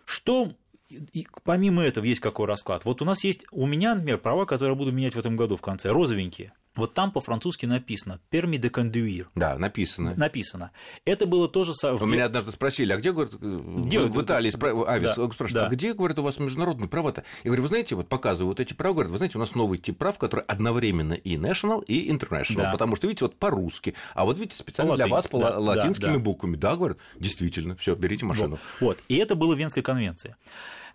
Что 0.05 0.53
и 0.89 1.27
помимо 1.43 1.83
этого 1.83 2.05
есть 2.05 2.21
какой 2.21 2.47
расклад? 2.47 2.85
Вот 2.85 3.01
у 3.01 3.05
нас 3.05 3.23
есть, 3.23 3.45
у 3.51 3.65
меня, 3.65 3.95
например, 3.95 4.17
права, 4.19 4.45
которые 4.45 4.73
я 4.73 4.77
буду 4.77 4.91
менять 4.91 5.15
в 5.15 5.19
этом 5.19 5.35
году 5.35 5.57
в 5.57 5.61
конце, 5.61 5.89
розовенькие. 5.89 6.53
Вот 6.77 6.93
там 6.93 7.11
по-французски 7.11 7.65
написано 7.65 8.21
«permis 8.31 8.59
de 8.59 8.69
conduire». 8.69 9.25
Да, 9.35 9.57
написано. 9.57 10.13
Написано. 10.15 10.71
Это 11.03 11.25
было 11.25 11.49
тоже... 11.49 11.73
У 11.83 12.05
меня 12.05 12.25
однажды 12.25 12.51
спросили, 12.51 12.93
а 12.93 12.97
где, 12.97 13.11
говорит, 13.11 13.33
Где 13.33 13.99
в, 13.99 14.07
в 14.07 14.11
вот- 14.11 14.25
Италии, 14.25 14.51
спра- 14.51 14.85
авис, 14.87 15.15
да, 15.15 15.25
спрашивает, 15.29 15.53
да. 15.53 15.67
а 15.67 15.69
где, 15.69 15.93
говорит, 15.93 16.17
у 16.19 16.23
вас 16.23 16.37
международные 16.39 16.87
права-то? 16.87 17.23
Я 17.43 17.49
говорю, 17.49 17.63
вы 17.63 17.67
знаете, 17.67 17.95
вот 17.95 18.07
показываю 18.07 18.49
вот 18.49 18.59
эти 18.59 18.73
права, 18.73 18.93
говорят, 18.93 19.11
вы 19.11 19.17
знаете, 19.17 19.37
у 19.37 19.41
нас 19.41 19.55
новый 19.55 19.79
тип 19.79 19.97
прав, 19.97 20.17
который 20.17 20.45
одновременно 20.45 21.13
и 21.13 21.35
national, 21.35 21.83
и 21.83 22.09
international, 22.11 22.55
Да. 22.57 22.71
потому 22.71 22.95
что, 22.95 23.07
видите, 23.07 23.25
вот 23.25 23.35
по-русски, 23.37 23.95
а 24.13 24.23
вот 24.25 24.37
видите, 24.37 24.57
специально 24.57 24.95
для 24.95 25.07
По-латыни, 25.07 25.13
вас 25.15 25.27
по 25.27 25.39
да, 25.39 25.59
латинскими 25.59 26.13
да. 26.13 26.19
буквами. 26.19 26.55
Да, 26.55 26.75
говорят, 26.75 26.99
действительно, 27.19 27.75
все, 27.75 27.95
берите 27.95 28.25
машину. 28.25 28.59
Вот. 28.79 28.99
И 29.07 29.15
это 29.17 29.35
было 29.35 29.55
в 29.55 29.57
Венской 29.59 29.81
конвенции. 29.81 30.35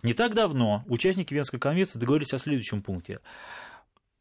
Не 0.01 0.13
так 0.13 0.33
давно 0.33 0.83
участники 0.87 1.33
Венской 1.33 1.59
конвенции 1.59 1.99
договорились 1.99 2.33
о 2.33 2.37
следующем 2.37 2.81
пункте. 2.81 3.19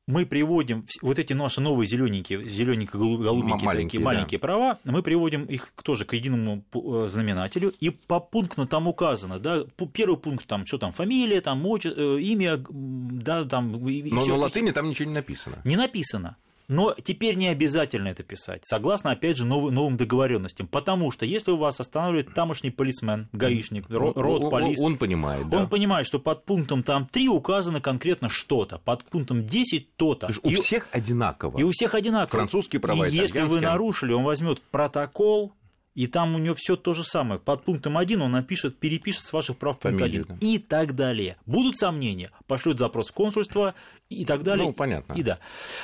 Мы 0.09 0.27
приводим 0.27 0.85
вот 1.01 1.21
эти 1.21 1.33
наши 1.33 1.61
новые 1.61 1.87
зелененькие, 1.87 2.45
зелененькие 2.45 2.99
голубенькие 3.01 3.67
маленькие, 3.67 3.87
такие 3.87 4.01
да. 4.01 4.05
маленькие 4.05 4.41
права, 4.41 4.81
мы 4.83 5.01
приводим 5.01 5.45
их 5.45 5.73
тоже 5.85 6.05
к 6.05 6.15
единому 6.15 6.65
э, 6.75 7.07
знаменателю, 7.09 7.73
и 7.79 7.91
по 7.91 8.19
пункту 8.19 8.67
там 8.67 8.89
указано, 8.89 9.39
да, 9.39 9.65
первый 9.93 10.19
пункт 10.19 10.47
там, 10.49 10.67
что 10.67 10.79
там, 10.79 10.91
фамилия, 10.91 11.41
там, 11.41 11.65
отче- 11.65 11.95
э, 11.97 12.21
имя, 12.21 12.65
да, 12.69 13.45
там, 13.45 13.73
Но 13.73 14.21
всё. 14.21 14.33
на 14.33 14.39
латыни 14.39 14.73
там 14.73 14.91
ничего 14.91 15.09
не 15.09 15.15
написано. 15.15 15.61
Не 15.65 15.77
написано. 15.77 16.37
Но 16.73 16.95
теперь 16.95 17.37
не 17.37 17.49
обязательно 17.49 18.09
это 18.09 18.23
писать, 18.23 18.63
согласно, 18.65 19.11
опять 19.13 19.37
же, 19.37 19.45
новым, 19.45 19.75
новым 19.75 19.97
договоренностям. 19.97 20.67
Потому 20.67 21.11
что 21.11 21.27
если 21.27 21.51
у 21.51 21.57
вас 21.57 21.79
останавливает 21.81 22.33
тамошний 22.35 22.71
полисмен, 22.71 23.29
гаишник, 23.33 23.85
род, 23.91 24.17
он- 24.17 24.51
полис, 24.51 24.81
Он 24.81 24.97
понимает, 24.97 25.49
да. 25.49 25.59
он 25.59 25.69
понимает, 25.69 26.07
что 26.07 26.19
под 26.19 26.45
пунктом 26.45 26.83
там 26.83 27.07
3 27.07 27.29
указано 27.29 27.81
конкретно 27.81 28.29
что-то, 28.29 28.79
под 28.79 29.05
пунктом 29.05 29.45
10 29.45 29.95
то-то. 29.97 30.29
То 30.29 30.41
у 30.43 30.51
И- 30.51 30.55
всех 30.57 30.89
одинаково. 30.93 31.59
и 31.59 31.63
у 31.63 31.71
всех 31.71 31.95
одинаково. 31.95 32.31
Французские 32.39 32.81
права, 32.81 33.07
И 33.07 33.15
если 33.15 33.43
вы 33.43 33.61
нарушили, 33.61 34.13
он 34.13 34.25
возьмет 34.25 34.61
протокол, 34.63 35.53
и 35.95 36.07
там 36.07 36.35
у 36.35 36.39
него 36.39 36.55
все 36.55 36.77
то 36.77 36.95
же 36.95 37.05
самое. 37.05 37.39
Под 37.39 37.65
пунктом 37.65 37.99
1 37.99 38.23
он 38.23 38.33
напишет, 38.33 38.79
перепишет 38.79 39.25
с 39.25 39.33
ваших 39.35 39.59
прав 39.59 39.79
пункт 39.79 39.99
Фамилию, 39.99 40.23
1. 40.25 40.39
да. 40.41 40.47
И 40.47 40.57
так 40.59 40.95
далее. 40.95 41.37
Будут 41.45 41.77
сомнения, 41.77 42.31
пошлют 42.47 42.79
запрос 42.79 43.11
в 43.11 43.13
консульство 43.13 43.75
и 44.13 44.25
так 44.25 44.43
далее. 44.43 44.67
Ну, 44.67 44.73
понятно. 44.73 45.13
И 45.15 45.23
да. 45.23 45.39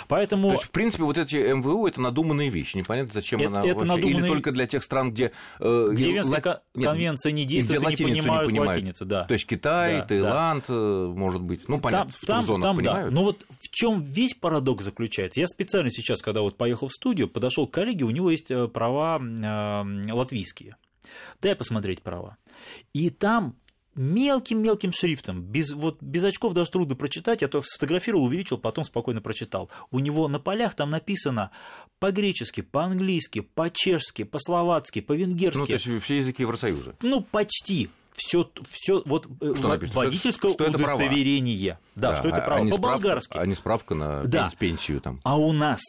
Поэтому 0.08 0.48
То 0.48 0.54
есть, 0.54 0.64
в 0.66 0.70
принципе, 0.70 1.04
вот 1.04 1.18
эти 1.18 1.36
МВУ 1.36 1.86
это 1.86 2.00
надуманные 2.00 2.48
вещи. 2.50 2.76
Непонятно, 2.76 3.12
зачем 3.14 3.40
Это- 3.40 3.48
она 3.48 3.64
это 3.66 3.78
вообще. 3.80 3.84
Или 3.84 3.88
надуманные- 4.14 4.28
только 4.28 4.52
для 4.52 4.66
тех 4.66 4.82
стран, 4.84 5.10
где, 5.12 5.32
э, 5.60 5.88
где 5.92 6.12
Венская 6.12 6.42
лат- 6.44 6.62
конвенция 6.74 7.32
не 7.32 7.44
действует 7.44 7.80
и 7.80 7.84
не 7.84 7.86
латиницу 7.86 8.18
понимают 8.22 8.52
латиницы, 8.52 9.04
да. 9.04 9.24
То 9.24 9.34
есть 9.34 9.46
Китай, 9.46 9.98
Да, 10.00 10.06
Таиланд, 10.06 10.64
э, 10.68 11.12
может 11.14 11.42
быть. 11.42 11.68
Ну, 11.68 11.80
понятно, 11.80 12.10
в 12.10 12.20
трех 12.26 12.42
зонах 12.42 12.62
там, 12.62 12.76
да. 12.76 12.82
понимают. 12.92 13.14
Но 13.14 13.24
вот 13.24 13.46
в 13.60 13.68
чем 13.70 14.00
весь 14.00 14.34
парадокс 14.34 14.84
заключается? 14.84 15.40
Я 15.40 15.46
специально 15.48 15.90
сейчас, 15.90 16.22
когда 16.22 16.42
вот 16.42 16.56
поехал 16.56 16.88
в 16.88 16.92
студию, 16.92 17.28
подошел 17.28 17.66
к 17.66 17.70
коллеге, 17.72 18.04
у 18.04 18.10
него 18.10 18.30
есть 18.30 18.50
э, 18.50 18.68
права 18.68 19.18
э, 19.20 20.12
латвийские. 20.12 20.76
Дай 21.40 21.54
посмотреть 21.54 22.02
права. 22.02 22.36
И 22.92 23.10
там 23.10 23.54
мелким-мелким 23.98 24.92
шрифтом, 24.92 25.42
без, 25.42 25.72
вот, 25.72 25.98
без 26.00 26.24
очков 26.24 26.54
даже 26.54 26.70
трудно 26.70 26.94
прочитать, 26.94 27.42
я 27.42 27.48
то 27.48 27.60
сфотографировал, 27.62 28.24
увеличил, 28.24 28.56
потом 28.58 28.84
спокойно 28.84 29.20
прочитал. 29.20 29.68
У 29.90 29.98
него 29.98 30.28
на 30.28 30.38
полях 30.38 30.74
там 30.74 30.90
написано 30.90 31.50
по-гречески, 31.98 32.60
по-английски, 32.60 33.40
по-чешски, 33.40 34.22
по-словацки, 34.24 35.00
по-венгерски. 35.00 35.58
Ну, 35.58 35.66
то 35.66 35.72
есть 35.72 36.04
все 36.04 36.16
языки 36.18 36.42
Евросоюза. 36.42 36.94
Ну, 37.02 37.20
почти. 37.22 37.90
Все, 38.14 38.50
все 38.70 39.02
вот 39.04 39.28
э, 39.40 39.54
Что 39.56 39.68
написано? 39.68 40.00
водительское 40.00 40.50
Что 40.52 40.64
это 40.64 40.78
права? 40.78 40.94
удостоверение. 40.96 41.78
Да, 41.94 42.16
что 42.16 42.28
это 42.28 42.38
а- 42.42 42.46
право. 42.46 42.66
а 42.66 42.70
По-болгарски. 42.70 43.36
А 43.36 43.46
не 43.46 43.54
справка 43.54 43.94
на 43.94 44.24
Да. 44.24 44.48
пен- 44.50 44.58
пенсию 44.58 45.00
там. 45.00 45.20
А 45.22 45.38
у 45.38 45.52
нас 45.52 45.80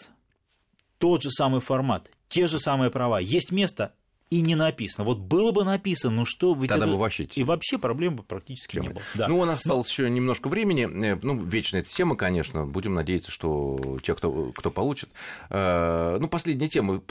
тот 1.00 1.24
же 1.24 1.32
самый 1.32 1.60
формат, 1.60 2.12
те 2.28 2.46
же 2.48 2.60
самые 2.60 2.92
права. 2.92 3.20
Есть 3.20 3.52
место 3.52 3.94
и 4.30 4.42
не 4.42 4.54
написано. 4.56 5.06
Вот 5.06 5.18
было 5.20 5.52
бы 5.52 5.64
написано, 5.64 6.14
ну 6.18 6.26
что 6.26 6.54
вы... 6.54 6.68
Тогда 6.68 6.86
это- 6.86 6.94
бы 6.94 7.00
вообще 7.00 7.24
И 7.36 7.44
вообще 7.44 7.78
проблем 7.80 8.16
бы 8.16 8.24
практически 8.24 8.78
не 8.78 8.90
было. 8.90 9.02
Да. 9.16 9.28
Ну, 9.28 9.40
у 9.40 9.46
нас 9.46 9.60
осталось 9.60 9.90
еще 9.90 10.08
немножко 10.10 10.50
времени. 10.50 10.88
Э, 11.14 11.18
Ну, 11.22 11.40
вечная 11.44 11.82
эта 11.82 11.90
тема, 11.90 12.16
конечно. 12.16 12.66
Будем 12.68 12.94
надеяться, 12.94 13.32
что 13.32 13.98
те, 14.04 14.14
кто, 14.14 14.52
кто 14.56 14.70
получит. 14.70 15.10
Э, 15.50 16.18
Ну, 16.20 16.28
последняя 16.28 16.68
тема. 16.70 17.02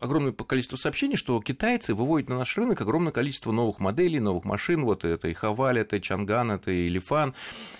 Огромное 0.00 0.32
количество 0.32 0.76
сообщений, 0.76 1.16
что 1.16 1.40
китайцы 1.40 1.94
выводят 1.94 2.28
на 2.28 2.38
наш 2.38 2.56
рынок 2.56 2.80
огромное 2.80 3.12
количество 3.12 3.50
новых 3.50 3.80
моделей, 3.80 4.20
новых 4.20 4.44
машин. 4.44 4.84
Вот 4.84 5.04
это 5.04 5.26
и 5.26 5.34
Хаваль, 5.34 5.80
это 5.80 5.96
и 5.96 6.00
Чанган, 6.00 6.52
это 6.52 6.70
и 6.70 6.88
Лифан 6.88 7.34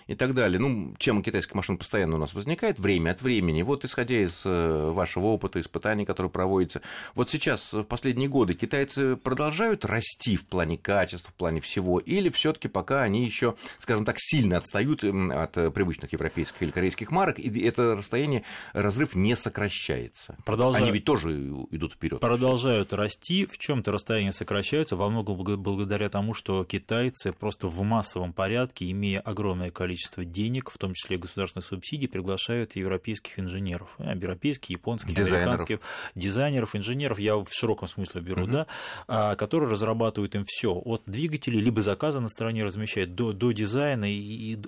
и 0.08 0.14
так 0.16 0.34
далее. 0.34 0.58
Ну, 0.58 0.94
тема 0.98 1.22
китайских 1.22 1.54
машин 1.54 1.78
постоянно 1.78 2.16
у 2.16 2.18
нас 2.18 2.34
возникает 2.34 2.80
время 2.80 3.10
от 3.12 3.22
времени. 3.22 3.62
Вот, 3.62 3.84
исходя 3.84 4.16
из 4.20 4.42
э, 4.44 4.90
вашего 4.90 5.26
опыта, 5.26 5.60
испытаний, 5.60 6.04
которые 6.04 6.30
проводятся, 6.32 6.82
вот 7.14 7.30
сейчас, 7.30 7.72
в 7.72 7.84
последние 7.84 8.28
годы, 8.28 8.54
китайцы 8.54 8.87
продолжают 9.22 9.84
расти 9.84 10.36
в 10.36 10.46
плане 10.46 10.78
качества, 10.78 11.30
в 11.30 11.34
плане 11.34 11.60
всего, 11.60 11.98
или 11.98 12.28
все 12.28 12.52
таки 12.52 12.68
пока 12.68 13.02
они 13.02 13.24
еще, 13.24 13.54
скажем 13.78 14.04
так, 14.04 14.16
сильно 14.18 14.58
отстают 14.58 15.04
от 15.04 15.56
э, 15.58 15.70
привычных 15.70 16.12
европейских 16.12 16.62
или 16.62 16.70
корейских 16.70 17.10
марок, 17.10 17.38
и 17.38 17.60
это 17.60 17.96
расстояние, 17.96 18.44
разрыв 18.72 19.14
не 19.14 19.36
сокращается. 19.36 20.36
Продолжаю. 20.44 20.84
Они 20.84 20.92
ведь 20.92 21.04
тоже 21.04 21.36
идут 21.70 21.92
вперед. 21.92 22.20
продолжают 22.20 22.92
расти, 22.92 23.46
в 23.46 23.58
чем-то 23.58 23.92
расстояние 23.92 24.32
сокращается, 24.32 24.96
во 24.96 25.08
многом 25.08 25.36
благо- 25.36 25.56
благодаря 25.56 26.08
тому, 26.08 26.34
что 26.34 26.64
китайцы 26.64 27.32
просто 27.32 27.68
в 27.68 27.80
массовом 27.82 28.32
порядке, 28.32 28.90
имея 28.90 29.20
огромное 29.20 29.70
количество 29.70 30.24
денег, 30.24 30.70
в 30.70 30.78
том 30.78 30.94
числе 30.94 31.18
государственных 31.18 31.66
субсидий, 31.66 32.08
приглашают 32.08 32.76
европейских 32.76 33.38
инженеров, 33.38 33.88
э, 33.98 34.12
европейских, 34.14 34.70
японских, 34.70 35.14
Дизайнеров. 35.14 35.46
американских 35.48 35.80
дизайнеров, 36.14 36.76
инженеров, 36.76 37.18
я 37.18 37.36
в 37.36 37.46
широком 37.50 37.88
смысле 37.88 38.20
беру, 38.20 38.46
да, 38.46 38.62
а, 38.62 38.66
которые 39.06 39.70
разрабатывают 39.70 40.34
им 40.34 40.44
все 40.46 40.72
от 40.72 41.02
двигателей, 41.06 41.60
либо 41.60 41.82
заказа 41.82 42.20
на 42.20 42.28
стороне 42.28 42.64
размещают, 42.64 43.14
до, 43.14 43.32
до 43.32 43.52
дизайна 43.52 44.10
и, 44.10 44.54
и 44.54 44.58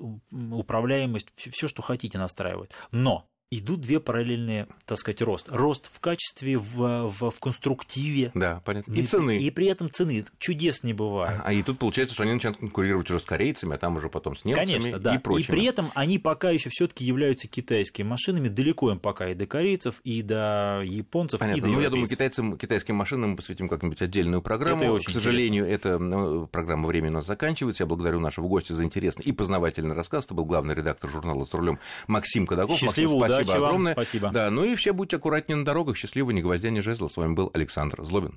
управляемость, 0.50 1.28
все, 1.36 1.68
что 1.68 1.82
хотите 1.82 2.18
настраивать. 2.18 2.70
Но 2.90 3.26
идут 3.50 3.80
две 3.80 3.98
параллельные, 3.98 4.68
так 4.86 4.96
сказать, 4.96 5.20
рост. 5.22 5.48
Рост 5.50 5.90
в 5.92 5.98
качестве, 5.98 6.56
в, 6.56 7.08
в, 7.08 7.30
в 7.30 7.40
конструктиве. 7.40 8.30
Да, 8.34 8.62
понятно. 8.64 8.94
И, 8.94 9.00
и 9.00 9.04
цены. 9.04 9.38
И 9.38 9.50
при 9.50 9.66
этом 9.66 9.90
цены. 9.90 10.24
Чудес 10.38 10.84
не 10.84 10.92
бывает. 10.92 11.40
А, 11.44 11.52
и 11.52 11.62
тут 11.62 11.78
получается, 11.78 12.14
что 12.14 12.22
они 12.22 12.32
начинают 12.32 12.58
конкурировать 12.58 13.10
уже 13.10 13.18
с 13.18 13.24
корейцами, 13.24 13.74
а 13.74 13.78
там 13.78 13.96
уже 13.96 14.08
потом 14.08 14.36
с 14.36 14.44
немцами 14.44 14.78
Конечно, 14.78 14.98
да. 15.00 15.16
и 15.16 15.18
прочими. 15.18 15.56
И 15.56 15.58
при 15.58 15.66
этом 15.66 15.90
они 15.94 16.18
пока 16.18 16.50
еще 16.50 16.70
все 16.70 16.86
таки 16.86 17.04
являются 17.04 17.48
китайскими 17.48 18.06
машинами. 18.06 18.46
Далеко 18.46 18.92
им 18.92 19.00
пока 19.00 19.30
и 19.30 19.34
до 19.34 19.46
корейцев, 19.46 20.00
и 20.04 20.22
до 20.22 20.82
японцев, 20.84 21.40
Понятно. 21.40 21.58
и 21.58 21.62
до 21.62 21.68
Ну, 21.68 21.80
я 21.80 21.90
думаю, 21.90 22.08
китайцам, 22.08 22.56
китайским 22.56 22.94
машинам 22.94 23.30
мы 23.30 23.36
посвятим 23.36 23.68
как-нибудь 23.68 24.00
отдельную 24.00 24.42
программу. 24.42 24.82
Это 24.82 24.92
очень 24.92 25.10
К 25.10 25.14
сожалению, 25.14 25.66
эта 25.66 25.98
ну, 25.98 26.46
программа 26.46 26.86
времени 26.86 27.10
у 27.10 27.14
нас 27.14 27.26
заканчивается. 27.26 27.82
Я 27.82 27.88
благодарю 27.88 28.20
нашего 28.20 28.46
гостя 28.46 28.74
за 28.74 28.84
интересный 28.84 29.24
и 29.24 29.32
познавательный 29.32 29.96
рассказ. 29.96 30.26
Это 30.26 30.34
был 30.34 30.44
главный 30.44 30.76
редактор 30.76 31.10
журнала 31.10 31.46
«За 31.50 31.58
рулем» 31.58 31.80
Максим 32.06 32.46
Кадаков. 32.46 32.78
Счастливо, 32.78 33.18
Максим, 33.18 33.39
спасибо 33.39 33.39
удачи 33.42 33.56
огромное. 33.56 33.94
Вам, 33.94 34.04
спасибо. 34.04 34.30
Да, 34.30 34.50
ну 34.50 34.64
и 34.64 34.74
все 34.74 34.92
будьте 34.92 35.16
аккуратнее 35.16 35.56
на 35.56 35.64
дорогах. 35.64 35.96
Счастливо, 35.96 36.30
ни 36.30 36.40
гвоздя, 36.40 36.70
ни 36.70 36.80
жезла. 36.80 37.08
С 37.08 37.16
вами 37.16 37.34
был 37.34 37.50
Александр 37.54 38.02
Злобин. 38.02 38.34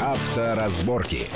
Авторазборки. 0.00 1.26